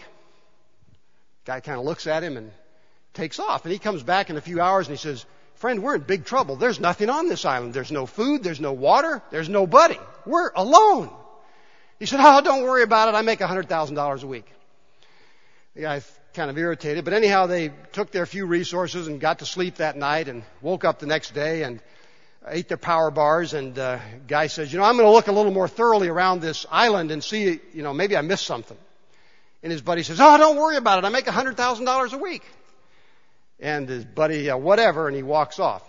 Guy 1.44 1.60
kind 1.60 1.78
of 1.78 1.84
looks 1.84 2.06
at 2.08 2.24
him 2.24 2.36
and 2.36 2.50
takes 3.14 3.38
off. 3.38 3.64
And 3.64 3.72
he 3.72 3.78
comes 3.78 4.02
back 4.02 4.28
in 4.28 4.36
a 4.36 4.40
few 4.40 4.60
hours 4.60 4.88
and 4.88 4.96
he 4.96 5.00
says, 5.00 5.24
friend, 5.54 5.82
we're 5.82 5.94
in 5.94 6.00
big 6.00 6.24
trouble. 6.24 6.56
There's 6.56 6.80
nothing 6.80 7.10
on 7.10 7.28
this 7.28 7.44
island. 7.44 7.74
There's 7.74 7.92
no 7.92 8.06
food. 8.06 8.42
There's 8.42 8.60
no 8.60 8.72
water. 8.72 9.22
There's 9.30 9.48
nobody. 9.48 9.98
We're 10.26 10.50
alone. 10.54 11.10
He 12.00 12.06
said, 12.06 12.18
oh, 12.20 12.40
don't 12.40 12.64
worry 12.64 12.82
about 12.82 13.08
it. 13.08 13.14
I 13.14 13.22
make 13.22 13.38
$100,000 13.38 14.22
a 14.22 14.26
week. 14.26 14.46
The 15.76 15.82
guy's 15.82 16.18
kind 16.34 16.50
of 16.50 16.58
irritated. 16.58 17.04
But 17.04 17.14
anyhow, 17.14 17.46
they 17.46 17.70
took 17.92 18.10
their 18.10 18.26
few 18.26 18.46
resources 18.46 19.06
and 19.06 19.20
got 19.20 19.38
to 19.38 19.46
sleep 19.46 19.76
that 19.76 19.96
night 19.96 20.28
and 20.28 20.42
woke 20.60 20.84
up 20.84 20.98
the 20.98 21.06
next 21.06 21.34
day 21.34 21.62
and 21.62 21.80
ate 22.48 22.68
their 22.68 22.76
power 22.76 23.10
bars 23.10 23.54
and 23.54 23.78
uh, 23.78 23.98
guy 24.26 24.48
says, 24.48 24.72
you 24.72 24.78
know, 24.78 24.84
I'm 24.84 24.96
going 24.96 25.06
to 25.06 25.12
look 25.12 25.28
a 25.28 25.32
little 25.32 25.52
more 25.52 25.68
thoroughly 25.68 26.08
around 26.08 26.40
this 26.40 26.66
island 26.70 27.10
and 27.10 27.22
see, 27.22 27.60
you 27.72 27.82
know, 27.82 27.92
maybe 27.92 28.16
I 28.16 28.22
missed 28.22 28.46
something. 28.46 28.76
And 29.62 29.70
his 29.70 29.80
buddy 29.80 30.02
says, 30.02 30.20
oh, 30.20 30.38
don't 30.38 30.56
worry 30.56 30.76
about 30.76 30.98
it. 30.98 31.06
I 31.06 31.10
make 31.10 31.26
$100,000 31.26 32.12
a 32.12 32.18
week. 32.18 32.42
And 33.60 33.88
his 33.88 34.04
buddy, 34.04 34.50
uh, 34.50 34.56
whatever, 34.56 35.06
and 35.06 35.16
he 35.16 35.22
walks 35.22 35.60
off. 35.60 35.88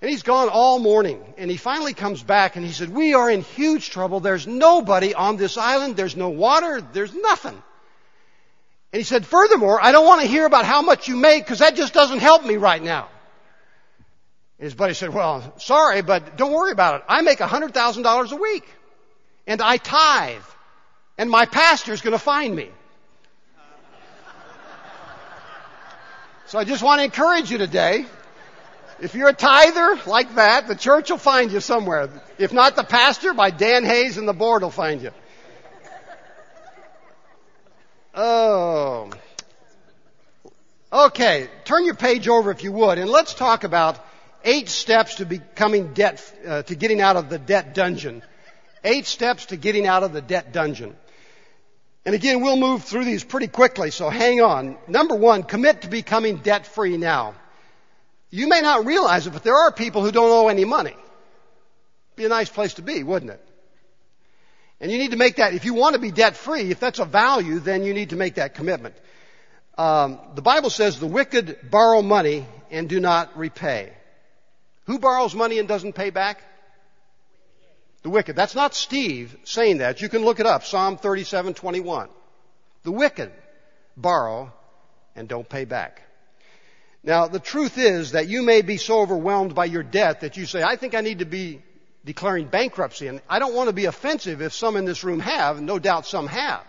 And 0.00 0.08
he's 0.08 0.22
gone 0.22 0.48
all 0.48 0.78
morning. 0.78 1.34
And 1.36 1.50
he 1.50 1.56
finally 1.56 1.94
comes 1.94 2.22
back 2.22 2.54
and 2.54 2.64
he 2.64 2.70
said, 2.70 2.90
we 2.90 3.14
are 3.14 3.28
in 3.28 3.42
huge 3.42 3.90
trouble. 3.90 4.20
There's 4.20 4.46
nobody 4.46 5.14
on 5.14 5.36
this 5.36 5.58
island. 5.58 5.96
There's 5.96 6.16
no 6.16 6.28
water. 6.28 6.80
There's 6.80 7.12
nothing. 7.12 7.60
And 8.92 9.00
he 9.00 9.04
said, 9.04 9.26
furthermore, 9.26 9.82
I 9.82 9.90
don't 9.90 10.06
want 10.06 10.22
to 10.22 10.28
hear 10.28 10.46
about 10.46 10.64
how 10.64 10.82
much 10.82 11.08
you 11.08 11.16
make 11.16 11.44
because 11.44 11.58
that 11.58 11.74
just 11.74 11.92
doesn't 11.92 12.20
help 12.20 12.44
me 12.44 12.56
right 12.56 12.82
now. 12.82 13.08
His 14.58 14.74
buddy 14.74 14.94
said, 14.94 15.14
well, 15.14 15.54
sorry, 15.58 16.02
but 16.02 16.36
don't 16.36 16.52
worry 16.52 16.72
about 16.72 17.00
it. 17.00 17.06
I 17.08 17.22
make 17.22 17.38
$100,000 17.38 18.32
a 18.32 18.36
week. 18.36 18.64
And 19.46 19.62
I 19.62 19.76
tithe. 19.76 20.42
And 21.16 21.30
my 21.30 21.46
pastor's 21.46 22.00
gonna 22.00 22.18
find 22.18 22.54
me. 22.54 22.70
So 26.46 26.58
I 26.58 26.64
just 26.64 26.82
want 26.82 27.00
to 27.00 27.04
encourage 27.04 27.50
you 27.50 27.58
today. 27.58 28.06
If 29.00 29.14
you're 29.14 29.28
a 29.28 29.34
tither 29.34 30.00
like 30.06 30.34
that, 30.36 30.66
the 30.66 30.74
church 30.74 31.10
will 31.10 31.18
find 31.18 31.52
you 31.52 31.60
somewhere. 31.60 32.08
If 32.38 32.54
not 32.54 32.74
the 32.74 32.84
pastor, 32.84 33.34
by 33.34 33.50
Dan 33.50 33.84
Hayes 33.84 34.16
and 34.16 34.26
the 34.26 34.32
board 34.32 34.62
will 34.62 34.70
find 34.70 35.02
you. 35.02 35.10
Oh. 38.14 39.10
Okay, 40.90 41.48
turn 41.64 41.84
your 41.84 41.94
page 41.94 42.26
over 42.28 42.50
if 42.50 42.64
you 42.64 42.72
would, 42.72 42.96
and 42.96 43.10
let's 43.10 43.34
talk 43.34 43.62
about 43.62 43.98
eight 44.44 44.68
steps 44.68 45.16
to 45.16 45.26
becoming 45.26 45.94
debt, 45.94 46.22
uh, 46.46 46.62
to 46.62 46.74
getting 46.74 47.00
out 47.00 47.16
of 47.16 47.28
the 47.28 47.38
debt 47.38 47.74
dungeon. 47.74 48.22
Eight 48.84 49.06
steps 49.06 49.46
to 49.46 49.56
getting 49.56 49.86
out 49.86 50.02
of 50.02 50.12
the 50.12 50.22
debt 50.22 50.52
dungeon. 50.52 50.96
And 52.04 52.14
again, 52.14 52.40
we'll 52.40 52.56
move 52.56 52.84
through 52.84 53.04
these 53.04 53.24
pretty 53.24 53.48
quickly, 53.48 53.90
so 53.90 54.08
hang 54.08 54.40
on. 54.40 54.78
Number 54.86 55.14
one, 55.14 55.42
commit 55.42 55.82
to 55.82 55.88
becoming 55.88 56.36
debt 56.36 56.66
free 56.66 56.96
now. 56.96 57.34
You 58.30 58.48
may 58.48 58.60
not 58.60 58.86
realize 58.86 59.26
it, 59.26 59.32
but 59.32 59.42
there 59.42 59.56
are 59.56 59.72
people 59.72 60.02
who 60.02 60.12
don't 60.12 60.30
owe 60.30 60.48
any 60.48 60.64
money. 60.64 60.96
Be 62.16 62.24
a 62.24 62.28
nice 62.28 62.48
place 62.48 62.74
to 62.74 62.82
be, 62.82 63.02
wouldn't 63.02 63.32
it? 63.32 63.44
And 64.80 64.92
you 64.92 64.98
need 64.98 65.10
to 65.10 65.16
make 65.16 65.36
that, 65.36 65.54
if 65.54 65.64
you 65.64 65.74
want 65.74 65.94
to 65.94 66.00
be 66.00 66.10
debt 66.10 66.36
free, 66.36 66.70
if 66.70 66.78
that's 66.78 66.98
a 66.98 67.04
value, 67.04 67.58
then 67.58 67.82
you 67.82 67.94
need 67.94 68.10
to 68.10 68.16
make 68.16 68.36
that 68.36 68.54
commitment. 68.54 68.94
Um, 69.76 70.18
the 70.34 70.42
Bible 70.42 70.70
says 70.70 70.98
the 70.98 71.06
wicked 71.06 71.70
borrow 71.70 72.02
money 72.02 72.46
and 72.70 72.88
do 72.88 73.00
not 73.00 73.36
repay. 73.36 73.92
Who 74.88 74.98
borrows 74.98 75.34
money 75.34 75.58
and 75.58 75.68
doesn't 75.68 75.92
pay 75.92 76.08
back? 76.08 76.42
The 78.02 78.08
wicked. 78.08 78.34
That's 78.34 78.54
not 78.54 78.74
Steve 78.74 79.36
saying 79.44 79.78
that. 79.78 80.00
You 80.00 80.08
can 80.08 80.24
look 80.24 80.40
it 80.40 80.46
up. 80.46 80.64
Psalm 80.64 80.96
37, 80.96 81.52
21. 81.52 82.08
The 82.84 82.92
wicked 82.92 83.30
borrow 83.98 84.50
and 85.14 85.28
don't 85.28 85.46
pay 85.46 85.66
back. 85.66 86.02
Now, 87.04 87.28
the 87.28 87.38
truth 87.38 87.76
is 87.76 88.12
that 88.12 88.28
you 88.28 88.42
may 88.42 88.62
be 88.62 88.78
so 88.78 89.00
overwhelmed 89.00 89.54
by 89.54 89.66
your 89.66 89.82
debt 89.82 90.22
that 90.22 90.38
you 90.38 90.46
say, 90.46 90.62
I 90.62 90.76
think 90.76 90.94
I 90.94 91.02
need 91.02 91.18
to 91.18 91.26
be 91.26 91.62
declaring 92.06 92.46
bankruptcy. 92.46 93.08
And 93.08 93.20
I 93.28 93.40
don't 93.40 93.54
want 93.54 93.68
to 93.68 93.74
be 93.74 93.84
offensive 93.84 94.40
if 94.40 94.54
some 94.54 94.74
in 94.76 94.86
this 94.86 95.04
room 95.04 95.20
have, 95.20 95.58
and 95.58 95.66
no 95.66 95.78
doubt 95.78 96.06
some 96.06 96.28
have. 96.28 96.64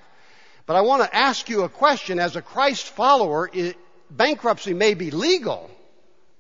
But 0.66 0.76
I 0.76 0.82
want 0.82 1.04
to 1.04 1.16
ask 1.16 1.48
you 1.48 1.64
a 1.64 1.70
question. 1.70 2.20
As 2.20 2.36
a 2.36 2.42
Christ 2.42 2.90
follower, 2.90 3.50
it, 3.54 3.78
bankruptcy 4.12 4.74
may 4.74 4.94
be 4.94 5.10
legal, 5.10 5.72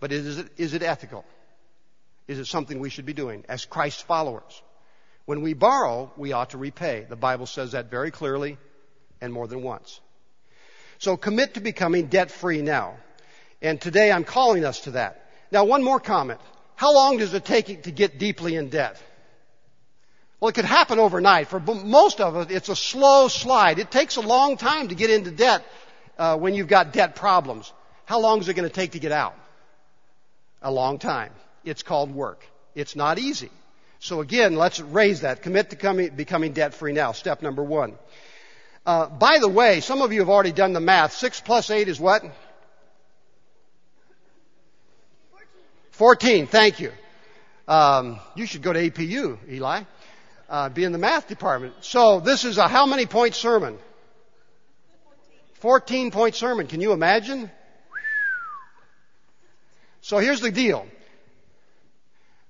but 0.01 0.11
is 0.11 0.39
it, 0.39 0.47
is 0.57 0.73
it 0.73 0.83
ethical? 0.83 1.23
Is 2.29 2.37
it 2.37 2.45
something 2.45 2.79
we 2.79 2.91
should 2.91 3.07
be 3.07 3.13
doing 3.13 3.43
as 3.49 3.65
Christ 3.65 4.05
followers? 4.05 4.61
When 5.25 5.41
we 5.41 5.55
borrow, 5.55 6.13
we 6.15 6.31
ought 6.31 6.51
to 6.51 6.59
repay. 6.59 7.07
The 7.09 7.15
Bible 7.15 7.47
says 7.47 7.71
that 7.71 7.89
very 7.89 8.11
clearly 8.11 8.59
and 9.19 9.33
more 9.33 9.47
than 9.47 9.63
once. 9.63 9.99
So 10.99 11.17
commit 11.17 11.55
to 11.55 11.59
becoming 11.59 12.05
debt 12.05 12.29
free 12.29 12.61
now. 12.61 12.97
And 13.63 13.81
today 13.81 14.11
I'm 14.11 14.23
calling 14.23 14.63
us 14.63 14.81
to 14.81 14.91
that. 14.91 15.27
Now 15.51 15.65
one 15.65 15.83
more 15.83 15.99
comment. 15.99 16.39
How 16.75 16.93
long 16.93 17.17
does 17.17 17.33
it 17.33 17.45
take 17.45 17.83
to 17.83 17.91
get 17.91 18.19
deeply 18.19 18.55
in 18.55 18.69
debt? 18.69 19.01
Well, 20.39 20.49
it 20.49 20.53
could 20.53 20.65
happen 20.65 20.99
overnight. 20.99 21.47
For 21.47 21.59
most 21.59 22.21
of 22.21 22.35
it, 22.35 22.51
it's 22.51 22.69
a 22.69 22.75
slow 22.75 23.27
slide. 23.27 23.79
It 23.79 23.89
takes 23.89 24.17
a 24.17 24.21
long 24.21 24.55
time 24.55 24.89
to 24.89 24.95
get 24.95 25.09
into 25.09 25.31
debt 25.31 25.65
uh, 26.19 26.37
when 26.37 26.53
you've 26.53 26.67
got 26.67 26.93
debt 26.93 27.15
problems. 27.15 27.73
How 28.05 28.19
long 28.19 28.39
is 28.39 28.49
it 28.49 28.53
going 28.53 28.69
to 28.69 28.73
take 28.73 28.91
to 28.91 28.99
get 28.99 29.11
out? 29.11 29.33
A 30.61 30.71
long 30.71 30.99
time. 30.99 31.31
It's 31.63 31.83
called 31.83 32.13
work. 32.13 32.45
It's 32.75 32.95
not 32.95 33.19
easy. 33.19 33.51
So 33.99 34.21
again, 34.21 34.55
let's 34.55 34.79
raise 34.79 35.21
that. 35.21 35.41
Commit 35.41 35.71
to 35.71 35.75
coming, 35.75 36.09
becoming 36.09 36.53
debt 36.53 36.73
free 36.73 36.93
now. 36.93 37.11
Step 37.11 37.41
number 37.41 37.63
one. 37.63 37.95
Uh, 38.85 39.07
by 39.07 39.39
the 39.39 39.49
way, 39.49 39.81
some 39.81 40.01
of 40.01 40.13
you 40.13 40.21
have 40.21 40.29
already 40.29 40.53
done 40.53 40.73
the 40.73 40.79
math. 40.79 41.13
Six 41.13 41.41
plus 41.41 41.69
eight 41.69 41.89
is 41.89 41.99
what? 41.99 42.23
14, 45.91 46.47
thank 46.47 46.79
you. 46.79 46.93
Um, 47.67 48.19
you 48.33 48.45
should 48.45 48.61
go 48.61 48.71
to 48.71 48.89
APU, 48.89 49.37
Eli. 49.51 49.83
Uh, 50.49 50.69
be 50.69 50.85
in 50.85 50.93
the 50.93 50.97
math 50.97 51.27
department. 51.27 51.73
So 51.81 52.21
this 52.21 52.45
is 52.45 52.57
a 52.57 52.67
how 52.67 52.85
many 52.85 53.05
point 53.05 53.35
sermon? 53.35 53.77
14 55.55 56.09
point 56.11 56.35
sermon. 56.35 56.67
Can 56.67 56.79
you 56.79 56.93
imagine? 56.93 57.51
So 60.01 60.17
here's 60.19 60.39
the 60.39 60.51
deal. 60.51 60.87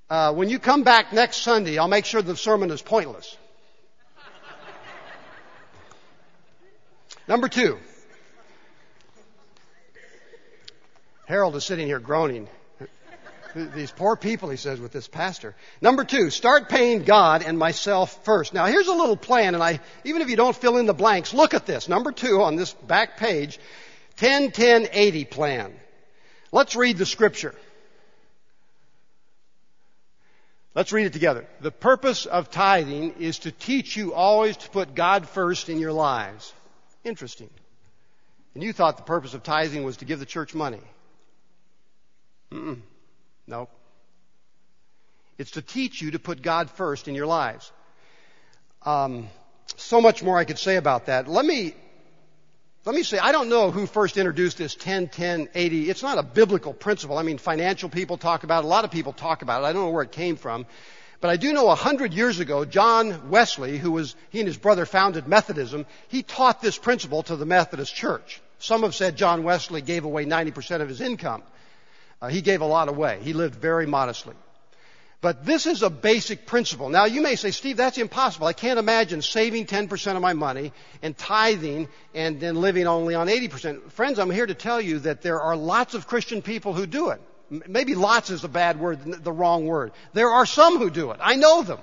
Uh, 0.10 0.34
when 0.34 0.50
you 0.50 0.58
come 0.58 0.84
back 0.84 1.14
next 1.14 1.38
Sunday, 1.38 1.78
I'll 1.78 1.88
make 1.88 2.06
sure 2.06 2.22
the 2.22 2.36
sermon 2.36 2.72
is 2.72 2.82
pointless. 2.82 3.38
Number 7.28 7.48
two. 7.48 7.78
Harold 11.26 11.56
is 11.56 11.64
sitting 11.64 11.86
here 11.86 12.00
groaning. 12.00 12.48
These 13.54 13.92
poor 13.92 14.16
people, 14.16 14.50
he 14.50 14.58
says, 14.58 14.80
with 14.80 14.92
this 14.92 15.08
pastor. 15.08 15.56
Number 15.80 16.04
two, 16.04 16.32
start 16.32 16.70
paying 16.70 17.04
God 17.04 17.44
and 17.44 17.58
myself 17.58 18.24
first. 18.26 18.52
Now 18.52 18.66
here's 18.66 18.88
a 18.88 18.94
little 18.94 19.18
plan, 19.18 19.54
and 19.54 19.64
I, 19.64 19.80
even 20.04 20.24
if 20.24 20.30
you 20.30 20.36
don't 20.36 20.56
fill 20.56 20.78
in 20.78 20.88
the 20.88 20.94
blanks, 20.94 21.34
look 21.36 21.54
at 21.54 21.68
this. 21.68 21.88
Number 21.88 22.12
two 22.12 22.42
on 22.42 22.56
this 22.56 22.74
back 22.74 23.18
page, 23.18 23.60
10, 24.18 24.52
10, 24.52 24.88
80 24.92 25.26
plan. 25.26 25.74
Let's 26.52 26.76
read 26.76 26.98
the 26.98 27.06
scripture. 27.06 27.54
Let's 30.76 30.92
read 30.94 31.08
it 31.08 31.14
together. 31.14 31.46
The 31.62 31.72
purpose 31.72 32.26
of 32.26 32.52
tithing 32.52 33.16
is 33.20 33.40
to 33.40 33.52
teach 33.52 33.98
you 33.98 34.14
always 34.14 34.56
to 34.58 34.70
put 34.70 34.94
God 34.94 35.28
first 35.28 35.70
in 35.70 35.80
your 35.80 35.92
lives. 35.92 36.54
Interesting. 37.04 37.50
And 38.54 38.64
you 38.64 38.74
thought 38.74 38.98
the 38.98 39.04
purpose 39.04 39.34
of 39.34 39.44
tithing 39.44 39.84
was 39.84 39.98
to 39.98 40.06
give 40.06 40.20
the 40.20 40.26
church 40.26 40.54
money. 40.54 40.82
Mm-mm. 42.52 42.82
No. 43.48 43.68
It's 45.38 45.52
to 45.52 45.62
teach 45.62 46.02
you 46.02 46.12
to 46.12 46.20
put 46.20 46.42
God 46.42 46.70
first 46.70 47.08
in 47.08 47.16
your 47.16 47.26
lives. 47.26 47.72
Um, 48.86 49.28
so 49.76 50.02
much 50.02 50.22
more 50.22 50.38
I 50.38 50.46
could 50.46 50.60
say 50.60 50.76
about 50.76 51.08
that. 51.08 51.28
Let 51.28 51.46
me 51.46 51.74
let 52.90 52.96
me 52.96 53.04
say, 53.04 53.20
I 53.20 53.32
don't 53.32 53.50
know 53.50 53.70
who 53.70 53.86
first 53.86 54.18
introduced 54.18 54.58
this 54.58 54.74
10, 54.74 55.10
10, 55.10 55.50
80. 55.54 55.92
It's 55.92 56.02
not 56.02 56.18
a 56.18 56.24
biblical 56.24 56.74
principle. 56.74 57.20
I 57.20 57.22
mean, 57.22 57.38
financial 57.38 57.88
people 57.88 58.18
talk 58.18 58.44
about 58.44 58.64
it. 58.64 58.66
A 58.66 58.68
lot 58.68 58.84
of 58.84 58.90
people 58.90 59.14
talk 59.14 59.44
about 59.44 59.62
it. 59.62 59.68
I 59.68 59.74
don't 59.74 59.84
know 59.84 59.92
where 59.92 60.02
it 60.02 60.12
came 60.12 60.38
from. 60.38 60.66
But 61.22 61.30
I 61.30 61.38
do 61.38 61.54
know 61.54 61.70
a 61.70 61.76
hundred 61.76 62.16
years 62.16 62.40
ago, 62.40 62.66
John 62.66 63.30
Wesley, 63.30 63.78
who 63.78 63.92
was, 63.92 64.16
he 64.32 64.40
and 64.40 64.48
his 64.48 64.58
brother 64.58 64.88
founded 64.88 65.28
Methodism, 65.28 65.86
he 66.08 66.24
taught 66.24 66.64
this 66.64 66.80
principle 66.80 67.22
to 67.22 67.36
the 67.36 67.46
Methodist 67.46 67.94
Church. 67.94 68.42
Some 68.58 68.82
have 68.82 68.96
said 68.96 69.16
John 69.16 69.44
Wesley 69.44 69.84
gave 69.84 70.04
away 70.04 70.26
90% 70.26 70.82
of 70.82 70.90
his 70.90 71.00
income. 71.00 71.44
Uh, 72.20 72.30
he 72.30 72.42
gave 72.42 72.62
a 72.62 72.66
lot 72.66 72.90
away. 72.90 73.20
He 73.22 73.34
lived 73.34 73.54
very 73.54 73.86
modestly. 73.86 74.34
But 75.22 75.46
this 75.46 75.66
is 75.66 75.84
a 75.84 75.90
basic 75.90 76.46
principle. 76.46 76.88
Now 76.88 77.04
you 77.04 77.22
may 77.22 77.36
say, 77.36 77.52
Steve, 77.52 77.76
that's 77.76 77.98
impossible. 77.98 78.48
I 78.48 78.54
can't 78.54 78.80
imagine 78.80 79.22
saving 79.22 79.66
10% 79.66 80.16
of 80.16 80.22
my 80.22 80.32
money 80.34 80.72
and 81.02 81.18
tithing 81.18 81.90
and 82.14 82.40
then 82.40 82.56
living 82.56 82.88
only 82.88 83.16
on 83.16 83.28
80%. 83.28 83.92
Friends, 83.92 84.18
I'm 84.18 84.32
here 84.32 84.46
to 84.46 84.54
tell 84.54 84.80
you 84.80 85.00
that 85.00 85.22
there 85.22 85.42
are 85.42 85.58
lots 85.58 85.94
of 85.94 86.08
Christian 86.08 86.42
people 86.42 86.74
who 86.74 86.86
do 86.86 87.10
it. 87.10 87.22
Maybe 87.50 87.96
lots 87.96 88.30
is 88.30 88.46
a 88.46 88.48
bad 88.48 88.80
word, 88.80 89.24
the 89.24 89.32
wrong 89.32 89.66
word. 89.66 89.92
There 90.14 90.30
are 90.30 90.46
some 90.46 90.78
who 90.78 90.90
do 90.90 91.12
it. 91.12 91.20
I 91.22 91.36
know 91.36 91.64
them. 91.64 91.80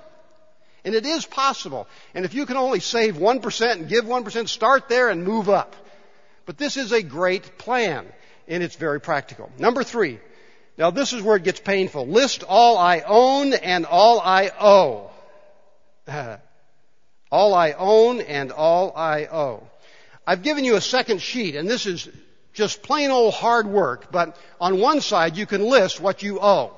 And 0.84 0.94
it 0.94 1.04
is 1.04 1.26
possible. 1.26 1.88
And 2.14 2.24
if 2.24 2.32
you 2.32 2.46
can 2.46 2.56
only 2.56 2.80
save 2.80 3.16
1% 3.16 3.72
and 3.72 3.88
give 3.88 4.04
1%, 4.04 4.48
start 4.48 4.88
there 4.88 5.10
and 5.10 5.24
move 5.24 5.50
up. 5.50 5.76
But 6.46 6.56
this 6.56 6.76
is 6.78 6.92
a 6.92 7.02
great 7.02 7.58
plan 7.58 8.06
and 8.48 8.62
it's 8.62 8.76
very 8.76 9.00
practical. 9.00 9.50
Number 9.58 9.82
three. 9.82 10.20
Now 10.78 10.90
this 10.90 11.12
is 11.12 11.22
where 11.22 11.36
it 11.36 11.42
gets 11.42 11.60
painful. 11.60 12.06
List 12.06 12.44
all 12.46 12.76
I 12.76 13.00
own 13.00 13.54
and 13.54 13.86
all 13.86 14.20
I 14.20 14.50
owe. 14.60 15.10
all 17.32 17.54
I 17.54 17.72
own 17.72 18.20
and 18.20 18.52
all 18.52 18.92
I 18.94 19.26
owe. 19.26 19.66
I've 20.26 20.42
given 20.42 20.64
you 20.64 20.76
a 20.76 20.80
second 20.80 21.22
sheet 21.22 21.56
and 21.56 21.68
this 21.68 21.86
is 21.86 22.08
just 22.52 22.82
plain 22.82 23.10
old 23.10 23.34
hard 23.34 23.66
work, 23.66 24.10
but 24.10 24.36
on 24.60 24.80
one 24.80 25.00
side 25.00 25.36
you 25.36 25.46
can 25.46 25.62
list 25.62 26.00
what 26.00 26.22
you 26.22 26.40
owe. 26.40 26.74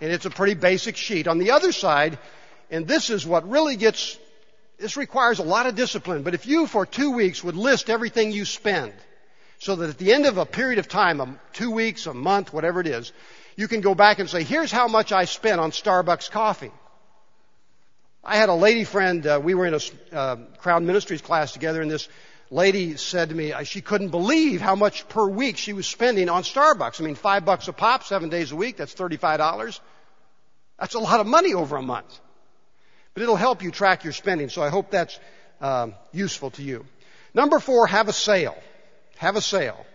And 0.00 0.12
it's 0.12 0.26
a 0.26 0.30
pretty 0.30 0.54
basic 0.54 0.96
sheet. 0.96 1.26
On 1.26 1.38
the 1.38 1.52
other 1.52 1.72
side, 1.72 2.18
and 2.70 2.86
this 2.86 3.08
is 3.08 3.26
what 3.26 3.48
really 3.48 3.76
gets, 3.76 4.18
this 4.78 4.96
requires 4.96 5.38
a 5.38 5.42
lot 5.42 5.66
of 5.66 5.74
discipline, 5.74 6.22
but 6.22 6.34
if 6.34 6.46
you 6.46 6.66
for 6.66 6.84
two 6.84 7.12
weeks 7.12 7.42
would 7.42 7.56
list 7.56 7.88
everything 7.88 8.32
you 8.32 8.44
spend, 8.44 8.92
so 9.58 9.76
that 9.76 9.90
at 9.90 9.98
the 9.98 10.12
end 10.12 10.26
of 10.26 10.38
a 10.38 10.46
period 10.46 10.78
of 10.78 10.88
time, 10.88 11.38
two 11.52 11.70
weeks, 11.70 12.06
a 12.06 12.14
month, 12.14 12.52
whatever 12.52 12.80
it 12.80 12.86
is, 12.86 13.12
you 13.56 13.68
can 13.68 13.80
go 13.80 13.94
back 13.94 14.18
and 14.18 14.28
say, 14.28 14.42
here's 14.42 14.70
how 14.70 14.88
much 14.88 15.12
I 15.12 15.24
spent 15.24 15.60
on 15.60 15.70
Starbucks 15.70 16.30
coffee. 16.30 16.72
I 18.22 18.36
had 18.36 18.48
a 18.48 18.54
lady 18.54 18.84
friend, 18.84 19.26
uh, 19.26 19.40
we 19.42 19.54
were 19.54 19.66
in 19.66 19.74
a 19.74 19.80
uh, 20.12 20.36
Crown 20.58 20.84
Ministries 20.84 21.22
class 21.22 21.52
together, 21.52 21.80
and 21.80 21.90
this 21.90 22.08
lady 22.50 22.96
said 22.96 23.30
to 23.30 23.34
me 23.34 23.52
uh, 23.52 23.62
she 23.62 23.80
couldn't 23.80 24.10
believe 24.10 24.60
how 24.60 24.74
much 24.74 25.08
per 25.08 25.26
week 25.26 25.56
she 25.56 25.72
was 25.72 25.86
spending 25.86 26.28
on 26.28 26.42
Starbucks. 26.42 27.00
I 27.00 27.04
mean, 27.04 27.14
five 27.14 27.44
bucks 27.44 27.68
a 27.68 27.72
pop, 27.72 28.04
seven 28.04 28.28
days 28.28 28.52
a 28.52 28.56
week, 28.56 28.76
that's 28.76 28.94
$35. 28.94 29.80
That's 30.78 30.94
a 30.94 30.98
lot 30.98 31.20
of 31.20 31.26
money 31.26 31.54
over 31.54 31.76
a 31.76 31.82
month. 31.82 32.18
But 33.14 33.22
it'll 33.22 33.36
help 33.36 33.62
you 33.62 33.70
track 33.70 34.04
your 34.04 34.12
spending, 34.12 34.50
so 34.50 34.62
I 34.62 34.68
hope 34.68 34.90
that's 34.90 35.18
uh, 35.60 35.88
useful 36.12 36.50
to 36.50 36.62
you. 36.62 36.84
Number 37.32 37.58
four, 37.60 37.86
have 37.86 38.08
a 38.08 38.12
sale. 38.12 38.56
Have 39.16 39.36
a 39.36 39.40
sale. 39.40 39.86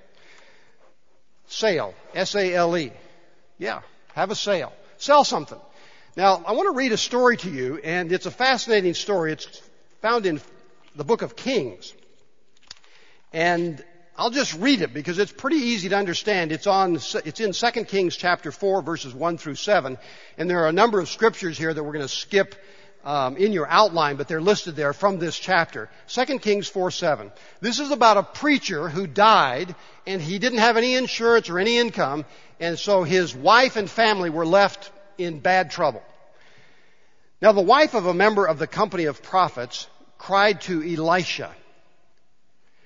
Sale. 1.48 1.94
S-A-L-E. 2.14 2.92
Yeah. 3.58 3.82
Have 4.14 4.32
a 4.32 4.36
sale. 4.36 4.74
Sell 4.98 5.24
something. 5.24 5.60
Now, 6.16 6.44
I 6.46 6.52
want 6.52 6.68
to 6.68 6.78
read 6.78 6.92
a 6.92 6.98
story 6.98 7.38
to 7.38 7.50
you, 7.50 7.78
and 7.78 8.12
it's 8.12 8.26
a 8.26 8.32
fascinating 8.32 8.94
story. 8.94 9.32
It's 9.32 9.62
found 10.02 10.26
in 10.26 10.42
the 10.96 11.04
book 11.04 11.22
of 11.22 11.36
Kings. 11.36 11.94
And 13.32 13.84
I'll 14.18 14.30
just 14.30 14.54
read 14.56 14.82
it 14.82 14.94
because 14.94 15.20
it's 15.20 15.32
pretty 15.32 15.58
easy 15.58 15.90
to 15.90 15.98
understand. 15.98 16.52
It's 16.52 16.68
on, 16.68 16.96
it's 16.96 17.40
in 17.40 17.54
2 17.54 17.86
Kings 17.86 18.18
chapter 18.18 18.52
4 18.52 18.82
verses 18.82 19.14
1 19.14 19.38
through 19.38 19.56
7. 19.56 19.98
And 20.38 20.50
there 20.50 20.60
are 20.60 20.68
a 20.68 20.74
number 20.74 21.00
of 21.00 21.08
scriptures 21.08 21.58
here 21.58 21.74
that 21.74 21.84
we're 21.84 21.94
going 21.94 22.08
to 22.08 22.14
skip 22.14 22.56
um, 23.04 23.38
in 23.38 23.52
your 23.52 23.68
outline, 23.68 24.16
but 24.16 24.28
they're 24.28 24.42
listed 24.42 24.76
there 24.76 24.94
from 24.94 25.18
this 25.18 25.38
chapter. 25.38 25.90
2 26.08 26.40
Kings 26.40 26.68
4 26.68 26.92
7. 26.92 27.32
This 27.60 27.80
is 27.80 27.92
about 27.92 28.18
a 28.18 28.24
preacher 28.24 28.90
who 28.90 29.08
died 29.08 29.76
and 30.06 30.22
he 30.22 30.40
didn't 30.40 30.60
have 30.60 30.78
any 30.78 30.96
insurance 30.96 31.50
or 31.50 31.60
any 31.60 31.78
income, 31.78 32.26
and 32.60 32.78
so 32.78 33.04
his 33.04 33.36
wife 33.36 33.76
and 33.76 33.90
family 33.90 34.30
were 34.30 34.46
left 34.46 34.92
in 35.18 35.40
bad 35.40 35.72
trouble. 35.72 36.04
Now, 37.42 37.52
the 37.54 37.62
wife 37.62 37.96
of 37.96 38.06
a 38.06 38.14
member 38.14 38.46
of 38.46 38.60
the 38.60 38.68
company 38.68 39.06
of 39.06 39.24
prophets 39.24 39.88
cried 40.18 40.62
to 40.62 40.84
Elisha, 40.84 41.56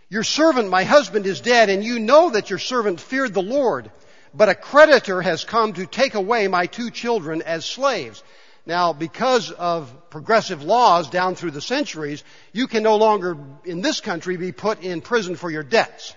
Your 0.10 0.23
servant, 0.23 0.69
my 0.69 0.84
husband, 0.84 1.25
is 1.25 1.41
dead, 1.41 1.69
and 1.69 1.84
you 1.84 1.99
know 1.99 2.30
that 2.30 2.49
your 2.49 2.60
servant 2.60 3.01
feared 3.01 3.34
the 3.34 3.41
Lord, 3.41 3.91
but 4.34 4.47
a 4.47 4.56
creditor 4.56 5.21
has 5.21 5.43
come 5.43 5.73
to 5.73 5.86
take 5.86 6.13
away 6.13 6.47
my 6.47 6.67
two 6.67 6.89
children 6.89 7.41
as 7.41 7.65
slaves. 7.65 8.23
Now, 8.65 8.93
because 8.93 9.51
of 9.51 10.10
progressive 10.10 10.63
laws 10.63 11.10
down 11.10 11.36
through 11.36 11.51
the 11.51 11.62
centuries, 11.62 12.23
you 12.51 12.67
can 12.67 12.82
no 12.82 12.95
longer, 12.97 13.38
in 13.63 13.82
this 13.82 14.01
country, 14.01 14.38
be 14.38 14.51
put 14.51 14.82
in 14.82 15.01
prison 15.01 15.36
for 15.36 15.51
your 15.51 15.63
debts. 15.63 16.15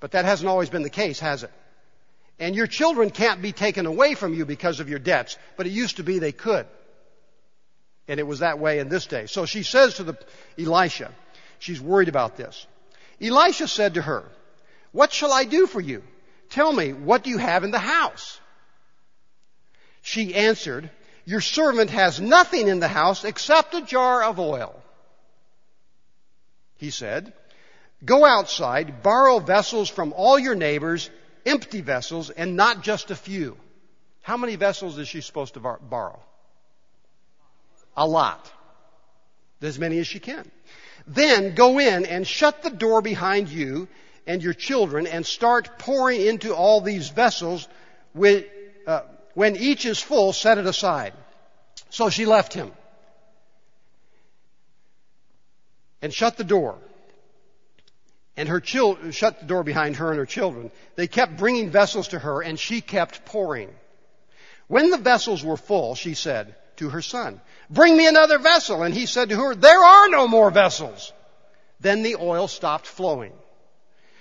But 0.00 0.12
that 0.12 0.24
hasn't 0.24 0.48
always 0.48 0.70
been 0.70 0.82
the 0.82 0.90
case, 0.90 1.20
has 1.20 1.42
it? 1.42 1.50
And 2.38 2.54
your 2.54 2.66
children 2.66 3.10
can't 3.10 3.42
be 3.42 3.52
taken 3.52 3.86
away 3.86 4.14
from 4.14 4.34
you 4.34 4.46
because 4.46 4.80
of 4.80 4.88
your 4.88 4.98
debts, 4.98 5.38
but 5.56 5.66
it 5.66 5.70
used 5.70 5.96
to 5.96 6.02
be 6.02 6.18
they 6.18 6.32
could. 6.32 6.66
And 8.08 8.20
it 8.20 8.26
was 8.26 8.38
that 8.38 8.58
way 8.58 8.78
in 8.78 8.88
this 8.88 9.06
day. 9.06 9.26
So 9.26 9.46
she 9.46 9.62
says 9.62 9.94
to 9.94 10.04
the 10.04 10.16
Elisha, 10.58 11.12
she's 11.58 11.80
worried 11.80 12.08
about 12.08 12.36
this. 12.36 12.66
Elisha 13.20 13.68
said 13.68 13.94
to 13.94 14.02
her, 14.02 14.24
What 14.92 15.12
shall 15.12 15.32
I 15.32 15.44
do 15.44 15.66
for 15.66 15.80
you? 15.80 16.02
Tell 16.50 16.72
me, 16.72 16.92
what 16.92 17.24
do 17.24 17.30
you 17.30 17.38
have 17.38 17.64
in 17.64 17.70
the 17.70 17.78
house? 17.78 18.38
She 20.02 20.34
answered, 20.34 20.90
your 21.26 21.40
servant 21.40 21.90
has 21.90 22.20
nothing 22.20 22.68
in 22.68 22.80
the 22.80 22.88
house 22.88 23.24
except 23.24 23.74
a 23.74 23.82
jar 23.82 24.22
of 24.22 24.38
oil. 24.38 24.80
He 26.76 26.90
said, 26.90 27.32
Go 28.04 28.24
outside, 28.24 29.02
borrow 29.02 29.40
vessels 29.40 29.90
from 29.90 30.12
all 30.14 30.38
your 30.38 30.54
neighbors, 30.54 31.10
empty 31.44 31.80
vessels, 31.80 32.30
and 32.30 32.56
not 32.56 32.82
just 32.82 33.10
a 33.10 33.16
few. 33.16 33.56
How 34.22 34.36
many 34.36 34.56
vessels 34.56 34.98
is 34.98 35.08
she 35.08 35.20
supposed 35.20 35.54
to 35.54 35.60
borrow? 35.60 36.20
A 37.96 38.06
lot. 38.06 38.50
As 39.62 39.78
many 39.78 39.98
as 39.98 40.06
she 40.06 40.20
can. 40.20 40.48
Then 41.06 41.54
go 41.54 41.78
in 41.80 42.06
and 42.06 42.26
shut 42.26 42.62
the 42.62 42.70
door 42.70 43.02
behind 43.02 43.48
you 43.48 43.88
and 44.26 44.42
your 44.42 44.52
children 44.52 45.06
and 45.06 45.24
start 45.26 45.78
pouring 45.78 46.20
into 46.20 46.54
all 46.54 46.80
these 46.80 47.08
vessels 47.08 47.66
with, 48.14 48.44
uh, 48.86 49.02
when 49.36 49.54
each 49.54 49.84
is 49.84 50.00
full, 50.00 50.32
set 50.32 50.56
it 50.56 50.64
aside. 50.64 51.12
So 51.90 52.08
she 52.08 52.24
left 52.24 52.54
him 52.54 52.72
and 56.00 56.10
shut 56.10 56.38
the 56.38 56.42
door. 56.42 56.78
And 58.38 58.48
her 58.48 58.60
children 58.60 59.12
shut 59.12 59.40
the 59.40 59.44
door 59.44 59.62
behind 59.62 59.96
her 59.96 60.08
and 60.08 60.18
her 60.18 60.24
children. 60.24 60.70
They 60.94 61.06
kept 61.06 61.36
bringing 61.36 61.68
vessels 61.68 62.08
to 62.08 62.18
her 62.18 62.40
and 62.40 62.58
she 62.58 62.80
kept 62.80 63.26
pouring. 63.26 63.68
When 64.68 64.88
the 64.88 64.96
vessels 64.96 65.44
were 65.44 65.58
full, 65.58 65.96
she 65.96 66.14
said 66.14 66.54
to 66.76 66.88
her 66.88 67.02
son, 67.02 67.38
bring 67.68 67.94
me 67.94 68.06
another 68.06 68.38
vessel. 68.38 68.84
And 68.84 68.94
he 68.94 69.04
said 69.04 69.28
to 69.28 69.36
her, 69.36 69.54
there 69.54 69.84
are 69.84 70.08
no 70.08 70.26
more 70.26 70.50
vessels. 70.50 71.12
Then 71.78 72.02
the 72.02 72.16
oil 72.16 72.48
stopped 72.48 72.86
flowing. 72.86 73.34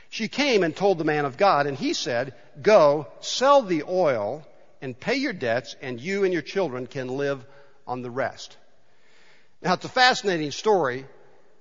She 0.10 0.28
came 0.28 0.62
and 0.62 0.76
told 0.76 0.98
the 0.98 1.06
man 1.06 1.24
of 1.24 1.38
God, 1.38 1.68
and 1.68 1.78
he 1.78 1.94
said, 1.94 2.34
Go, 2.62 3.08
sell 3.22 3.62
the 3.62 3.84
oil 3.84 4.46
and 4.82 5.00
pay 5.00 5.16
your 5.16 5.34
debts, 5.34 5.76
and 5.82 6.00
you 6.00 6.24
and 6.24 6.34
your 6.34 6.42
children 6.42 6.88
can 6.88 7.08
live 7.08 7.46
on 7.88 8.02
the 8.02 8.12
rest. 8.12 8.58
Now, 9.62 9.74
it's 9.74 9.86
a 9.86 9.90
fascinating 9.90 10.52
story, 10.52 11.06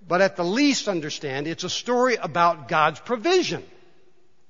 but 0.07 0.21
at 0.21 0.37
the 0.37 0.45
least 0.45 0.89
understand 0.89 1.47
it's 1.47 1.65
a 1.65 1.71
story 1.71 2.17
about 2.17 2.69
God's 2.69 3.01
provision. 3.01 3.63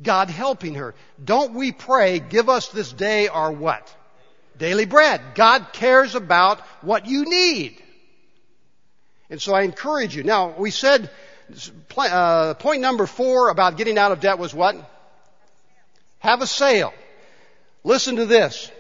God 0.03 0.29
helping 0.29 0.75
her. 0.75 0.95
Don't 1.23 1.55
we 1.55 1.71
pray, 1.73 2.19
give 2.19 2.49
us 2.49 2.69
this 2.69 2.93
day 2.93 3.29
our 3.29 3.53
what? 3.53 3.95
Daily 4.59 4.87
bread. 4.87 5.21
God 5.35 5.73
cares 5.73 6.15
about 6.15 6.61
what 6.83 7.07
you 7.07 7.25
need. 7.25 7.81
And 9.31 9.41
so 9.41 9.55
I 9.55 9.63
encourage 9.63 10.15
you. 10.15 10.23
Now, 10.23 10.55
we 10.59 10.71
said, 10.71 11.11
uh, 11.97 12.55
point 12.55 12.81
number 12.81 13.07
four 13.07 13.51
about 13.51 13.77
getting 13.77 13.99
out 13.99 14.13
of 14.13 14.21
debt 14.21 14.39
was 14.39 14.55
what? 14.55 14.77
Have 16.19 16.41
a 16.41 16.47
sale. 16.47 16.93
Listen 17.85 18.17
to 18.17 18.27
this. 18.27 18.71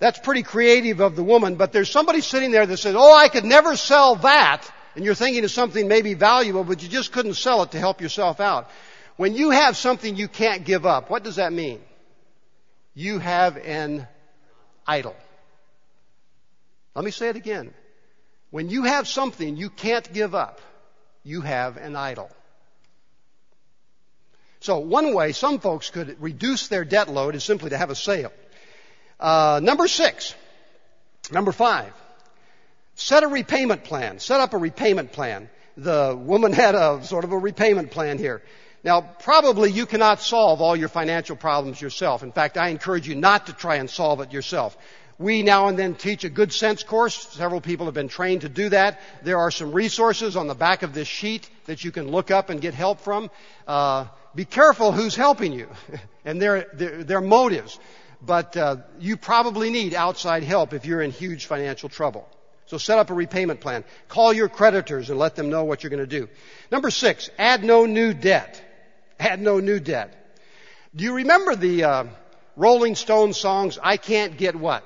That's 0.00 0.18
pretty 0.18 0.42
creative 0.42 1.00
of 1.00 1.14
the 1.14 1.22
woman, 1.22 1.54
but 1.54 1.72
there's 1.72 1.90
somebody 1.90 2.20
sitting 2.20 2.50
there 2.50 2.66
that 2.66 2.76
says, 2.78 2.96
oh, 2.96 3.14
I 3.14 3.28
could 3.28 3.44
never 3.44 3.76
sell 3.76 4.16
that. 4.16 4.70
And 4.96 5.04
you're 5.04 5.14
thinking 5.14 5.44
of 5.44 5.50
something 5.50 5.86
maybe 5.86 6.14
valuable, 6.14 6.64
but 6.64 6.82
you 6.82 6.88
just 6.88 7.12
couldn't 7.12 7.34
sell 7.34 7.62
it 7.62 7.72
to 7.72 7.78
help 7.78 8.00
yourself 8.00 8.40
out. 8.40 8.70
When 9.16 9.34
you 9.34 9.50
have 9.50 9.76
something 9.76 10.16
you 10.16 10.28
can't 10.28 10.64
give 10.64 10.86
up, 10.86 11.10
what 11.10 11.22
does 11.22 11.36
that 11.36 11.52
mean? 11.52 11.80
You 12.94 13.18
have 13.18 13.56
an 13.56 14.08
idol. 14.86 15.14
Let 16.94 17.04
me 17.04 17.10
say 17.10 17.28
it 17.28 17.36
again. 17.36 17.72
When 18.50 18.70
you 18.70 18.84
have 18.84 19.08
something 19.08 19.56
you 19.56 19.68
can't 19.68 20.10
give 20.12 20.34
up, 20.34 20.60
you 21.22 21.40
have 21.40 21.76
an 21.76 21.96
idol. 21.96 22.30
So 24.60 24.78
one 24.78 25.12
way 25.12 25.32
some 25.32 25.58
folks 25.58 25.90
could 25.90 26.16
reduce 26.20 26.68
their 26.68 26.84
debt 26.84 27.08
load 27.08 27.34
is 27.34 27.44
simply 27.44 27.70
to 27.70 27.76
have 27.76 27.90
a 27.90 27.94
sale. 27.94 28.32
Uh, 29.20 29.60
number 29.62 29.88
six. 29.88 30.34
Number 31.32 31.52
five. 31.52 31.92
Set 32.96 33.22
a 33.22 33.28
repayment 33.28 33.84
plan. 33.84 34.18
Set 34.18 34.40
up 34.40 34.54
a 34.54 34.58
repayment 34.58 35.12
plan. 35.12 35.48
The 35.76 36.16
woman 36.18 36.52
had 36.64 36.74
a 36.74 37.02
sort 37.04 37.24
of 37.24 37.32
a 37.32 37.38
repayment 37.38 37.90
plan 37.90 38.18
here. 38.18 38.42
Now, 38.84 39.00
probably 39.00 39.70
you 39.70 39.86
cannot 39.86 40.20
solve 40.20 40.60
all 40.60 40.76
your 40.76 40.90
financial 40.90 41.36
problems 41.36 41.80
yourself. 41.80 42.22
In 42.22 42.32
fact, 42.32 42.58
I 42.58 42.68
encourage 42.68 43.08
you 43.08 43.14
not 43.14 43.46
to 43.46 43.54
try 43.54 43.76
and 43.76 43.88
solve 43.88 44.20
it 44.20 44.32
yourself. 44.32 44.76
We 45.18 45.42
now 45.42 45.68
and 45.68 45.78
then 45.78 45.94
teach 45.94 46.24
a 46.24 46.28
good 46.28 46.52
sense 46.52 46.82
course. 46.82 47.14
Several 47.14 47.60
people 47.60 47.86
have 47.86 47.94
been 47.94 48.08
trained 48.08 48.42
to 48.42 48.48
do 48.48 48.68
that. 48.70 49.00
There 49.22 49.38
are 49.38 49.50
some 49.50 49.72
resources 49.72 50.36
on 50.36 50.48
the 50.48 50.54
back 50.54 50.82
of 50.82 50.92
this 50.92 51.08
sheet 51.08 51.48
that 51.64 51.82
you 51.82 51.92
can 51.92 52.08
look 52.08 52.30
up 52.30 52.50
and 52.50 52.60
get 52.60 52.74
help 52.74 53.00
from. 53.00 53.30
Uh, 53.66 54.06
be 54.34 54.44
careful 54.44 54.92
who's 54.92 55.14
helping 55.14 55.52
you 55.52 55.68
and 56.24 56.42
their, 56.42 56.66
their, 56.74 57.04
their 57.04 57.20
motives 57.20 57.78
but 58.26 58.56
uh, 58.56 58.76
you 58.98 59.16
probably 59.16 59.70
need 59.70 59.94
outside 59.94 60.42
help 60.42 60.72
if 60.72 60.86
you're 60.86 61.02
in 61.02 61.10
huge 61.10 61.46
financial 61.46 61.88
trouble. 61.88 62.28
So 62.66 62.78
set 62.78 62.98
up 62.98 63.10
a 63.10 63.14
repayment 63.14 63.60
plan. 63.60 63.84
Call 64.08 64.32
your 64.32 64.48
creditors 64.48 65.10
and 65.10 65.18
let 65.18 65.36
them 65.36 65.50
know 65.50 65.64
what 65.64 65.82
you're 65.82 65.90
going 65.90 66.00
to 66.00 66.06
do. 66.06 66.28
Number 66.70 66.90
six, 66.90 67.30
add 67.38 67.62
no 67.62 67.84
new 67.86 68.14
debt. 68.14 68.62
Add 69.20 69.40
no 69.40 69.60
new 69.60 69.78
debt. 69.78 70.12
Do 70.96 71.04
you 71.04 71.14
remember 71.16 71.56
the 71.56 71.84
uh, 71.84 72.04
Rolling 72.56 72.94
Stones 72.94 73.36
songs, 73.36 73.78
I 73.82 73.96
Can't 73.96 74.36
Get 74.36 74.56
What? 74.56 74.84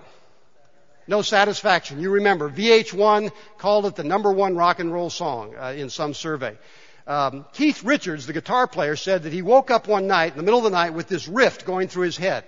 No 1.06 1.22
satisfaction. 1.22 2.00
You 2.00 2.10
remember, 2.10 2.50
VH1 2.50 3.30
called 3.56 3.86
it 3.86 3.94
the 3.94 4.04
number 4.04 4.30
one 4.30 4.56
rock 4.56 4.78
and 4.78 4.92
roll 4.92 5.08
song 5.08 5.54
uh, 5.56 5.72
in 5.76 5.88
some 5.88 6.12
survey. 6.12 6.58
Um, 7.06 7.46
Keith 7.54 7.82
Richards, 7.84 8.26
the 8.26 8.34
guitar 8.34 8.66
player, 8.66 8.94
said 8.94 9.22
that 9.22 9.32
he 9.32 9.40
woke 9.40 9.70
up 9.70 9.88
one 9.88 10.06
night 10.06 10.32
in 10.32 10.36
the 10.36 10.42
middle 10.42 10.58
of 10.58 10.64
the 10.64 10.70
night 10.70 10.92
with 10.92 11.08
this 11.08 11.26
riff 11.26 11.64
going 11.64 11.88
through 11.88 12.04
his 12.04 12.18
head. 12.18 12.44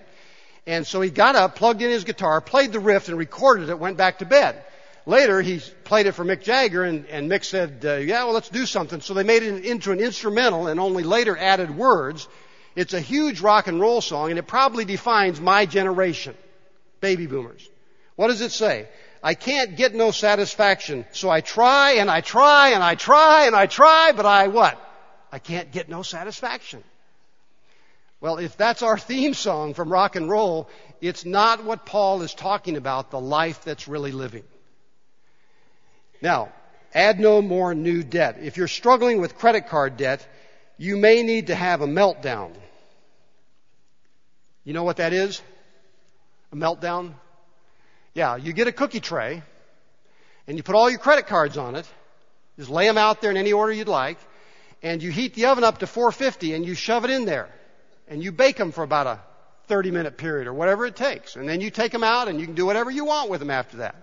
And 0.67 0.87
so 0.87 1.01
he 1.01 1.11
got 1.11 1.37
up, 1.37 1.57
plugged 1.57 1.83
in 1.83 1.91
his 1.91 2.05
guitar, 2.05 2.41
played 2.41 2.73
the 2.73 2.81
riff, 2.81 3.09
and 3.09 3.17
recorded 3.17 3.69
it, 3.69 3.79
went 3.79 3.97
back 3.97 4.19
to 4.19 4.27
bed. 4.27 4.63
Later, 5.07 5.41
he 5.41 5.61
played 5.85 6.07
it 6.07 6.13
for 6.13 6.25
Mick 6.25 6.43
Jagger, 6.43 6.85
and, 6.85 7.07
and 7.07 7.31
Mick 7.31 7.45
said, 7.45 7.81
uh, 7.85 7.95
yeah, 7.95 8.25
well, 8.25 8.35
let's 8.35 8.51
do 8.51 8.67
something. 8.67 9.01
So 9.01 9.15
they 9.15 9.23
made 9.23 9.43
it 9.43 9.65
into 9.65 9.93
an 9.93 9.99
instrumental 9.99 10.67
and 10.67 10.79
only 10.79 11.03
later 11.03 11.37
added 11.37 11.75
words. 11.77 12.29
It's 12.77 12.95
a 12.95 13.01
huge 13.01 13.41
rock 13.41 13.67
and 13.67 13.81
roll 13.81 14.01
song, 14.01 14.31
and 14.31 14.39
it 14.39 14.47
probably 14.47 14.85
defines 14.85 15.41
my 15.41 15.67
generation, 15.67 16.37
baby 17.01 17.27
boomers. 17.27 17.69
What 18.17 18.29
does 18.29 18.43
it 18.43 18.53
say? 18.53 18.89
I 19.23 19.35
can't 19.35 19.77
get 19.77 19.95
no 19.95 20.13
satisfaction, 20.13 21.05
so 21.13 21.29
I 21.29 21.41
try 21.41 21.93
and 21.93 22.11
I 22.11 22.21
try 22.21 22.71
and 22.71 22.83
I 22.83 22.95
try 22.95 23.47
and 23.47 23.57
I 23.57 23.67
try, 23.67 24.13
but 24.13 24.27
I 24.27 24.49
what? 24.49 24.79
I 25.33 25.39
can't 25.39 25.71
get 25.73 25.89
no 25.89 26.03
satisfaction. 26.03 26.83
Well, 28.21 28.37
if 28.37 28.57
that's 28.57 28.83
our 28.83 28.99
theme 28.99 29.33
song 29.33 29.73
from 29.73 29.91
rock 29.91 30.15
and 30.15 30.29
roll, 30.29 30.69
it's 31.01 31.25
not 31.25 31.65
what 31.65 31.87
Paul 31.87 32.21
is 32.21 32.35
talking 32.35 32.77
about, 32.77 33.11
the 33.11 33.21
life 33.21 33.65
that's 33.65 33.89
really 33.89 34.13
living. 34.13 34.45
Now, 36.21 36.53
add 36.93 37.19
no 37.19 37.41
more 37.41 37.75
new 37.75 38.03
debt. 38.03 38.39
If 38.43 38.59
you're 38.59 38.69
struggling 38.69 39.23
with 39.23 39.39
credit 39.39 39.69
card 39.69 39.97
debt, 39.97 40.27
you 40.77 40.99
may 40.99 41.23
need 41.23 41.47
to 41.47 41.55
have 41.55 41.81
a 41.81 41.87
meltdown. 41.87 42.53
You 44.65 44.75
know 44.75 44.85
what 44.85 44.99
that 44.99 45.15
is? 45.15 45.41
A 46.53 46.57
meltdown? 46.57 47.15
Yeah, 48.13 48.37
you 48.37 48.53
get 48.53 48.69
a 48.69 48.73
cookie 48.73 49.01
tray 49.01 49.43
and 50.47 50.59
you 50.59 50.63
put 50.63 50.75
all 50.75 50.91
your 50.91 50.99
credit 50.99 51.27
cards 51.27 51.57
on 51.57 51.75
it. 51.75 51.87
Just 52.59 52.69
lay 52.69 52.87
them 52.87 52.99
out 52.99 53.23
there 53.23 53.31
in 53.31 53.39
any 53.39 53.55
order 53.55 53.73
you'd 53.73 53.89
like 53.89 54.19
and 54.83 55.03
you 55.03 55.11
heat 55.11 55.33
the 55.35 55.47
oven 55.47 55.65
up 55.65 55.79
to 55.79 55.87
450 55.87 56.53
and 56.53 56.67
you 56.67 56.75
shove 56.75 57.05
it 57.05 57.11
in 57.11 57.25
there 57.25 57.49
and 58.11 58.23
you 58.23 58.33
bake 58.33 58.57
them 58.57 58.73
for 58.73 58.83
about 58.83 59.07
a 59.07 59.21
30 59.69 59.93
minute 59.93 60.19
period 60.19 60.49
or 60.49 60.53
whatever 60.53 60.85
it 60.85 60.97
takes. 60.97 61.37
And 61.37 61.49
then 61.49 61.61
you 61.61 61.71
take 61.71 61.93
them 61.93 62.05
out 62.05 62.29
and 62.29 62.41
you 62.41 62.45
can 62.45 62.57
do 62.57 62.67
whatever 62.67 62.91
you 62.91 63.05
want 63.05 63.31
with 63.31 63.39
them 63.39 63.51
after 63.51 63.79
that. 63.79 63.95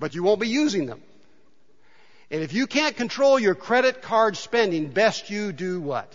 But 0.00 0.14
you 0.14 0.22
won't 0.22 0.40
be 0.40 0.48
using 0.48 0.86
them. 0.86 1.02
And 2.30 2.42
if 2.42 2.54
you 2.54 2.66
can't 2.66 2.96
control 2.96 3.38
your 3.38 3.54
credit 3.54 4.00
card 4.00 4.36
spending, 4.36 4.88
best 4.88 5.28
you 5.28 5.52
do 5.52 5.80
what? 5.80 6.10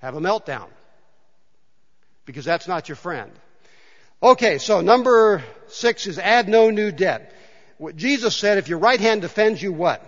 Have 0.00 0.16
a 0.16 0.20
meltdown. 0.20 0.66
Because 2.26 2.44
that's 2.44 2.68
not 2.68 2.88
your 2.88 2.96
friend. 2.96 3.30
Okay, 4.22 4.58
so 4.58 4.82
number 4.82 5.42
six 5.68 6.06
is 6.06 6.18
add 6.18 6.48
no 6.48 6.70
new 6.70 6.92
debt. 6.92 7.32
What 7.78 7.96
Jesus 7.96 8.36
said, 8.36 8.58
if 8.58 8.68
your 8.68 8.78
right 8.78 9.00
hand 9.00 9.22
defends 9.22 9.62
you, 9.62 9.72
what? 9.72 10.04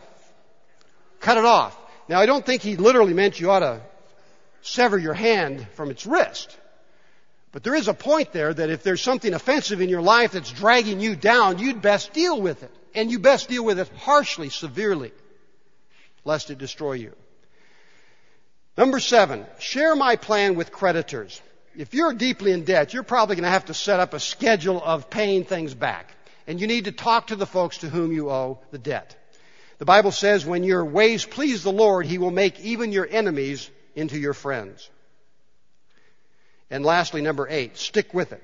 Cut 1.20 1.38
it 1.38 1.44
off. 1.44 1.76
Now 2.08 2.20
I 2.20 2.26
don't 2.26 2.44
think 2.44 2.60
he 2.60 2.76
literally 2.76 3.14
meant 3.14 3.40
you 3.40 3.50
ought 3.50 3.60
to 3.60 3.80
sever 4.66 4.98
your 4.98 5.14
hand 5.14 5.66
from 5.74 5.90
its 5.90 6.06
wrist. 6.06 6.56
But 7.52 7.62
there 7.62 7.74
is 7.74 7.88
a 7.88 7.94
point 7.94 8.32
there 8.32 8.52
that 8.52 8.70
if 8.70 8.82
there's 8.82 9.00
something 9.00 9.32
offensive 9.32 9.80
in 9.80 9.88
your 9.88 10.02
life 10.02 10.32
that's 10.32 10.50
dragging 10.50 11.00
you 11.00 11.16
down, 11.16 11.58
you'd 11.58 11.80
best 11.80 12.12
deal 12.12 12.40
with 12.40 12.62
it. 12.62 12.70
And 12.94 13.10
you 13.10 13.18
best 13.18 13.48
deal 13.48 13.64
with 13.64 13.78
it 13.78 13.88
harshly, 13.96 14.48
severely, 14.48 15.12
lest 16.24 16.50
it 16.50 16.58
destroy 16.58 16.94
you. 16.94 17.12
Number 18.76 19.00
seven, 19.00 19.46
share 19.58 19.96
my 19.96 20.16
plan 20.16 20.54
with 20.54 20.72
creditors. 20.72 21.40
If 21.76 21.94
you're 21.94 22.12
deeply 22.12 22.52
in 22.52 22.64
debt, 22.64 22.92
you're 22.92 23.02
probably 23.02 23.36
going 23.36 23.44
to 23.44 23.50
have 23.50 23.66
to 23.66 23.74
set 23.74 24.00
up 24.00 24.12
a 24.12 24.20
schedule 24.20 24.82
of 24.82 25.08
paying 25.08 25.44
things 25.44 25.74
back. 25.74 26.12
And 26.46 26.60
you 26.60 26.66
need 26.66 26.84
to 26.84 26.92
talk 26.92 27.28
to 27.28 27.36
the 27.36 27.46
folks 27.46 27.78
to 27.78 27.88
whom 27.88 28.12
you 28.12 28.30
owe 28.30 28.58
the 28.70 28.78
debt. 28.78 29.16
The 29.78 29.84
Bible 29.84 30.10
says 30.10 30.46
when 30.46 30.64
your 30.64 30.84
ways 30.84 31.24
please 31.24 31.62
the 31.62 31.72
Lord, 31.72 32.06
He 32.06 32.18
will 32.18 32.30
make 32.30 32.60
even 32.60 32.92
your 32.92 33.06
enemies 33.06 33.70
into 33.96 34.16
your 34.16 34.34
friends. 34.34 34.88
And 36.70 36.84
lastly, 36.84 37.22
number 37.22 37.48
eight, 37.48 37.76
stick 37.76 38.14
with 38.14 38.32
it. 38.32 38.42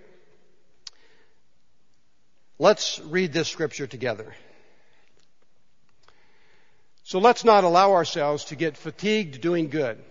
Let's 2.59 3.01
read 3.01 3.33
this 3.33 3.49
scripture 3.49 3.87
together. 3.87 4.35
So 7.05 7.19
let's 7.19 7.45
not 7.45 7.65
allow 7.65 7.93
ourselves 7.93 8.47
to 8.47 8.57
get 8.57 8.77
fatigued 8.77 9.41
doing 9.41 9.69
good. 9.69 10.03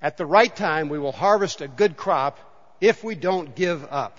At 0.00 0.16
the 0.16 0.26
right 0.26 0.54
time, 0.54 0.88
we 0.88 0.98
will 0.98 1.12
harvest 1.12 1.60
a 1.60 1.68
good 1.68 1.96
crop 1.96 2.38
if 2.80 3.04
we 3.04 3.14
don't 3.14 3.54
give 3.54 3.86
up. 3.90 4.18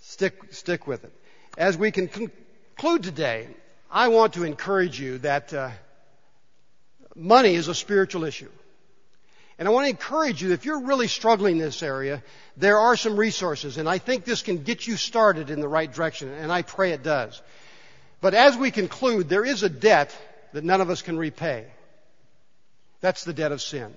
Stick, 0.00 0.54
stick 0.54 0.86
with 0.86 1.04
it. 1.04 1.12
As 1.58 1.76
we 1.76 1.90
can 1.90 2.08
conclude 2.08 3.02
today, 3.02 3.48
I 3.90 4.08
want 4.08 4.34
to 4.34 4.44
encourage 4.44 5.00
you 5.00 5.18
that 5.18 5.52
uh, 5.52 5.70
money 7.14 7.54
is 7.54 7.68
a 7.68 7.74
spiritual 7.74 8.24
issue. 8.24 8.50
And 9.58 9.66
I 9.66 9.70
want 9.70 9.86
to 9.86 9.90
encourage 9.90 10.42
you, 10.42 10.52
if 10.52 10.66
you're 10.66 10.82
really 10.82 11.08
struggling 11.08 11.56
in 11.56 11.62
this 11.62 11.82
area, 11.82 12.22
there 12.56 12.78
are 12.78 12.96
some 12.96 13.16
resources, 13.16 13.78
and 13.78 13.88
I 13.88 13.98
think 13.98 14.24
this 14.24 14.42
can 14.42 14.62
get 14.62 14.86
you 14.86 14.96
started 14.96 15.48
in 15.48 15.60
the 15.60 15.68
right 15.68 15.90
direction, 15.90 16.28
and 16.28 16.52
I 16.52 16.62
pray 16.62 16.92
it 16.92 17.02
does. 17.02 17.40
But 18.20 18.34
as 18.34 18.56
we 18.56 18.70
conclude, 18.70 19.28
there 19.28 19.44
is 19.44 19.62
a 19.62 19.68
debt 19.68 20.16
that 20.52 20.64
none 20.64 20.80
of 20.80 20.90
us 20.90 21.00
can 21.00 21.18
repay. 21.18 21.66
That's 23.00 23.24
the 23.24 23.32
debt 23.32 23.52
of 23.52 23.62
sin. 23.62 23.94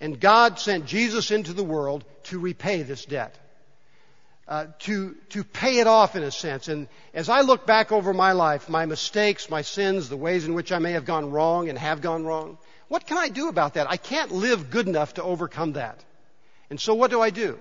And 0.00 0.18
God 0.18 0.58
sent 0.58 0.86
Jesus 0.86 1.30
into 1.30 1.52
the 1.52 1.64
world 1.64 2.04
to 2.24 2.38
repay 2.38 2.82
this 2.82 3.04
debt. 3.04 3.36
Uh, 4.52 4.66
to 4.78 5.14
to 5.30 5.42
pay 5.44 5.78
it 5.78 5.86
off 5.86 6.14
in 6.14 6.22
a 6.22 6.30
sense. 6.30 6.68
And 6.68 6.86
as 7.14 7.30
I 7.30 7.40
look 7.40 7.64
back 7.64 7.90
over 7.90 8.12
my 8.12 8.32
life, 8.32 8.68
my 8.68 8.84
mistakes, 8.84 9.48
my 9.48 9.62
sins, 9.62 10.10
the 10.10 10.16
ways 10.18 10.44
in 10.44 10.52
which 10.52 10.72
I 10.72 10.78
may 10.78 10.92
have 10.92 11.06
gone 11.06 11.30
wrong 11.30 11.70
and 11.70 11.78
have 11.78 12.02
gone 12.02 12.26
wrong, 12.26 12.58
what 12.88 13.06
can 13.06 13.16
I 13.16 13.30
do 13.30 13.48
about 13.48 13.74
that? 13.74 13.88
I 13.88 13.96
can't 13.96 14.30
live 14.30 14.68
good 14.68 14.88
enough 14.88 15.14
to 15.14 15.22
overcome 15.22 15.72
that. 15.72 15.98
And 16.68 16.78
so 16.78 16.92
what 16.92 17.10
do 17.10 17.22
I 17.22 17.30
do? 17.30 17.58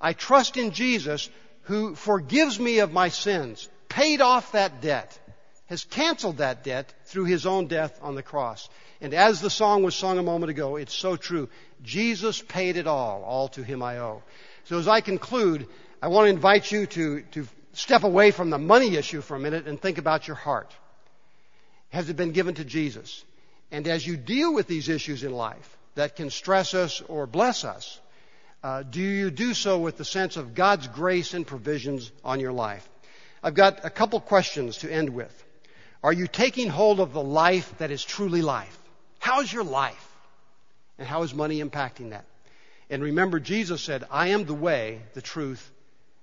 I 0.00 0.14
trust 0.14 0.56
in 0.56 0.70
Jesus 0.70 1.28
who 1.64 1.94
forgives 1.94 2.58
me 2.58 2.78
of 2.78 2.94
my 2.94 3.10
sins, 3.10 3.68
paid 3.90 4.22
off 4.22 4.52
that 4.52 4.80
debt, 4.80 5.18
has 5.66 5.84
canceled 5.84 6.38
that 6.38 6.64
debt 6.64 6.94
through 7.04 7.26
his 7.26 7.44
own 7.44 7.66
death 7.66 7.98
on 8.00 8.14
the 8.14 8.22
cross. 8.22 8.70
And 9.02 9.12
as 9.12 9.42
the 9.42 9.50
song 9.50 9.82
was 9.82 9.94
sung 9.94 10.16
a 10.16 10.22
moment 10.22 10.48
ago, 10.48 10.76
it's 10.76 10.94
so 10.94 11.16
true. 11.16 11.50
Jesus 11.82 12.40
paid 12.40 12.78
it 12.78 12.86
all. 12.86 13.22
All 13.22 13.48
to 13.48 13.62
him 13.62 13.82
I 13.82 13.98
owe. 13.98 14.22
So 14.64 14.78
as 14.78 14.88
I 14.88 15.02
conclude, 15.02 15.66
I 16.02 16.08
want 16.08 16.26
to 16.26 16.30
invite 16.30 16.72
you 16.72 16.86
to, 16.86 17.22
to 17.30 17.46
step 17.74 18.02
away 18.02 18.32
from 18.32 18.50
the 18.50 18.58
money 18.58 18.96
issue 18.96 19.20
for 19.20 19.36
a 19.36 19.38
minute 19.38 19.68
and 19.68 19.80
think 19.80 19.98
about 19.98 20.26
your 20.26 20.34
heart. 20.34 20.74
Has 21.90 22.10
it 22.10 22.16
been 22.16 22.32
given 22.32 22.56
to 22.56 22.64
Jesus? 22.64 23.24
And 23.70 23.86
as 23.86 24.04
you 24.04 24.16
deal 24.16 24.52
with 24.52 24.66
these 24.66 24.88
issues 24.88 25.22
in 25.22 25.32
life 25.32 25.78
that 25.94 26.16
can 26.16 26.30
stress 26.30 26.74
us 26.74 27.00
or 27.02 27.28
bless 27.28 27.64
us, 27.64 28.00
uh, 28.64 28.82
do 28.82 29.00
you 29.00 29.30
do 29.30 29.54
so 29.54 29.78
with 29.78 29.96
the 29.96 30.04
sense 30.04 30.36
of 30.36 30.56
God's 30.56 30.88
grace 30.88 31.34
and 31.34 31.46
provisions 31.46 32.10
on 32.24 32.40
your 32.40 32.52
life? 32.52 32.88
I've 33.40 33.54
got 33.54 33.84
a 33.84 33.90
couple 33.90 34.18
questions 34.18 34.78
to 34.78 34.92
end 34.92 35.10
with. 35.10 35.32
Are 36.02 36.12
you 36.12 36.26
taking 36.26 36.68
hold 36.68 36.98
of 36.98 37.12
the 37.12 37.22
life 37.22 37.78
that 37.78 37.92
is 37.92 38.04
truly 38.04 38.42
life? 38.42 38.76
How's 39.20 39.52
your 39.52 39.64
life? 39.64 40.08
And 40.98 41.06
how 41.06 41.22
is 41.22 41.32
money 41.32 41.62
impacting 41.62 42.10
that? 42.10 42.24
And 42.90 43.04
remember, 43.04 43.38
Jesus 43.38 43.80
said, 43.80 44.04
I 44.10 44.28
am 44.28 44.44
the 44.44 44.52
way, 44.52 45.00
the 45.14 45.22
truth, 45.22 45.70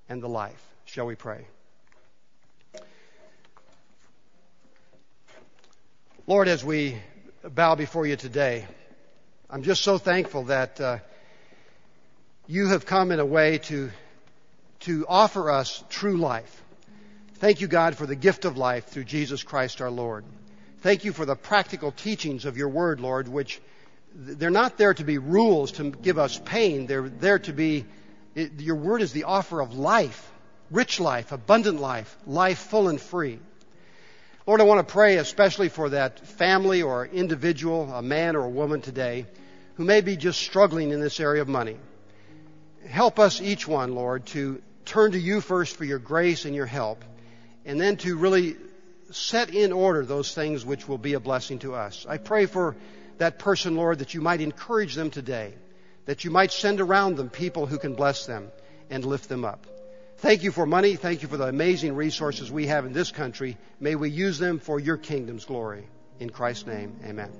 and 0.09 0.21
the 0.21 0.27
life. 0.27 0.61
Shall 0.85 1.05
we 1.05 1.15
pray? 1.15 1.45
Lord, 6.27 6.47
as 6.47 6.63
we 6.63 6.97
bow 7.43 7.75
before 7.75 8.05
you 8.05 8.15
today, 8.15 8.67
I'm 9.49 9.63
just 9.63 9.81
so 9.81 9.97
thankful 9.97 10.43
that 10.45 10.81
uh, 10.81 10.97
you 12.47 12.67
have 12.67 12.85
come 12.85 13.11
in 13.11 13.19
a 13.19 13.25
way 13.25 13.59
to, 13.59 13.91
to 14.81 15.05
offer 15.07 15.49
us 15.49 15.83
true 15.89 16.17
life. 16.17 16.63
Thank 17.35 17.61
you, 17.61 17.67
God, 17.67 17.95
for 17.95 18.05
the 18.05 18.15
gift 18.15 18.45
of 18.45 18.57
life 18.57 18.87
through 18.87 19.05
Jesus 19.05 19.43
Christ 19.43 19.81
our 19.81 19.89
Lord. 19.89 20.25
Thank 20.81 21.03
you 21.03 21.13
for 21.13 21.25
the 21.25 21.35
practical 21.35 21.91
teachings 21.91 22.45
of 22.45 22.57
your 22.57 22.69
word, 22.69 22.99
Lord, 22.99 23.27
which 23.27 23.61
they're 24.13 24.49
not 24.49 24.77
there 24.77 24.93
to 24.93 25.03
be 25.03 25.17
rules 25.17 25.73
to 25.73 25.91
give 25.91 26.17
us 26.17 26.39
pain. 26.43 26.85
They're 26.85 27.09
there 27.09 27.39
to 27.39 27.53
be, 27.53 27.85
it, 28.35 28.59
your 28.59 28.75
word 28.75 29.01
is 29.01 29.11
the 29.11 29.23
offer 29.23 29.59
of 29.61 29.73
life, 29.73 30.31
rich 30.71 30.99
life, 30.99 31.31
abundant 31.31 31.79
life, 31.79 32.15
life 32.25 32.59
full 32.59 32.87
and 32.87 32.99
free. 32.99 33.39
Lord, 34.45 34.61
I 34.61 34.63
want 34.63 34.85
to 34.87 34.91
pray 34.91 35.17
especially 35.17 35.69
for 35.69 35.89
that 35.89 36.19
family 36.25 36.81
or 36.81 37.05
individual, 37.05 37.93
a 37.93 38.01
man 38.01 38.35
or 38.35 38.45
a 38.45 38.49
woman 38.49 38.81
today, 38.81 39.25
who 39.75 39.85
may 39.85 40.01
be 40.01 40.17
just 40.17 40.41
struggling 40.41 40.91
in 40.91 40.99
this 40.99 41.19
area 41.19 41.41
of 41.41 41.47
money. 41.47 41.77
Help 42.87 43.19
us 43.19 43.41
each 43.41 43.67
one, 43.67 43.93
Lord, 43.93 44.25
to 44.27 44.61
turn 44.85 45.11
to 45.11 45.19
you 45.19 45.39
first 45.39 45.75
for 45.75 45.85
your 45.85 45.99
grace 45.99 46.45
and 46.45 46.55
your 46.55 46.65
help, 46.65 47.05
and 47.65 47.79
then 47.79 47.97
to 47.97 48.17
really 48.17 48.55
set 49.11 49.53
in 49.53 49.71
order 49.71 50.05
those 50.05 50.33
things 50.33 50.65
which 50.65 50.87
will 50.87 50.97
be 50.97 51.13
a 51.13 51.19
blessing 51.19 51.59
to 51.59 51.75
us. 51.75 52.05
I 52.09 52.17
pray 52.17 52.45
for 52.45 52.75
that 53.19 53.39
person, 53.39 53.75
Lord, 53.75 53.99
that 53.99 54.13
you 54.13 54.21
might 54.21 54.41
encourage 54.41 54.95
them 54.95 55.11
today, 55.11 55.53
that 56.09 56.23
you 56.23 56.31
might 56.31 56.51
send 56.51 56.81
around 56.81 57.17
them 57.17 57.29
people 57.29 57.67
who 57.67 57.77
can 57.77 57.93
bless 57.93 58.25
them 58.25 58.51
and 58.89 59.05
lift 59.05 59.29
them 59.29 59.45
up. 59.45 59.67
Thank 60.17 60.41
you 60.41 60.51
for 60.51 60.65
money. 60.65 60.95
Thank 60.95 61.21
you 61.21 61.27
for 61.27 61.37
the 61.37 61.45
amazing 61.45 61.93
resources 61.93 62.51
we 62.51 62.65
have 62.65 62.87
in 62.87 62.93
this 62.93 63.11
country. 63.11 63.59
May 63.79 63.93
we 63.93 64.09
use 64.09 64.39
them 64.39 64.57
for 64.57 64.79
your 64.79 64.97
kingdom's 64.97 65.45
glory. 65.45 65.87
In 66.19 66.31
Christ's 66.31 66.65
name, 66.65 66.99
amen. 67.05 67.31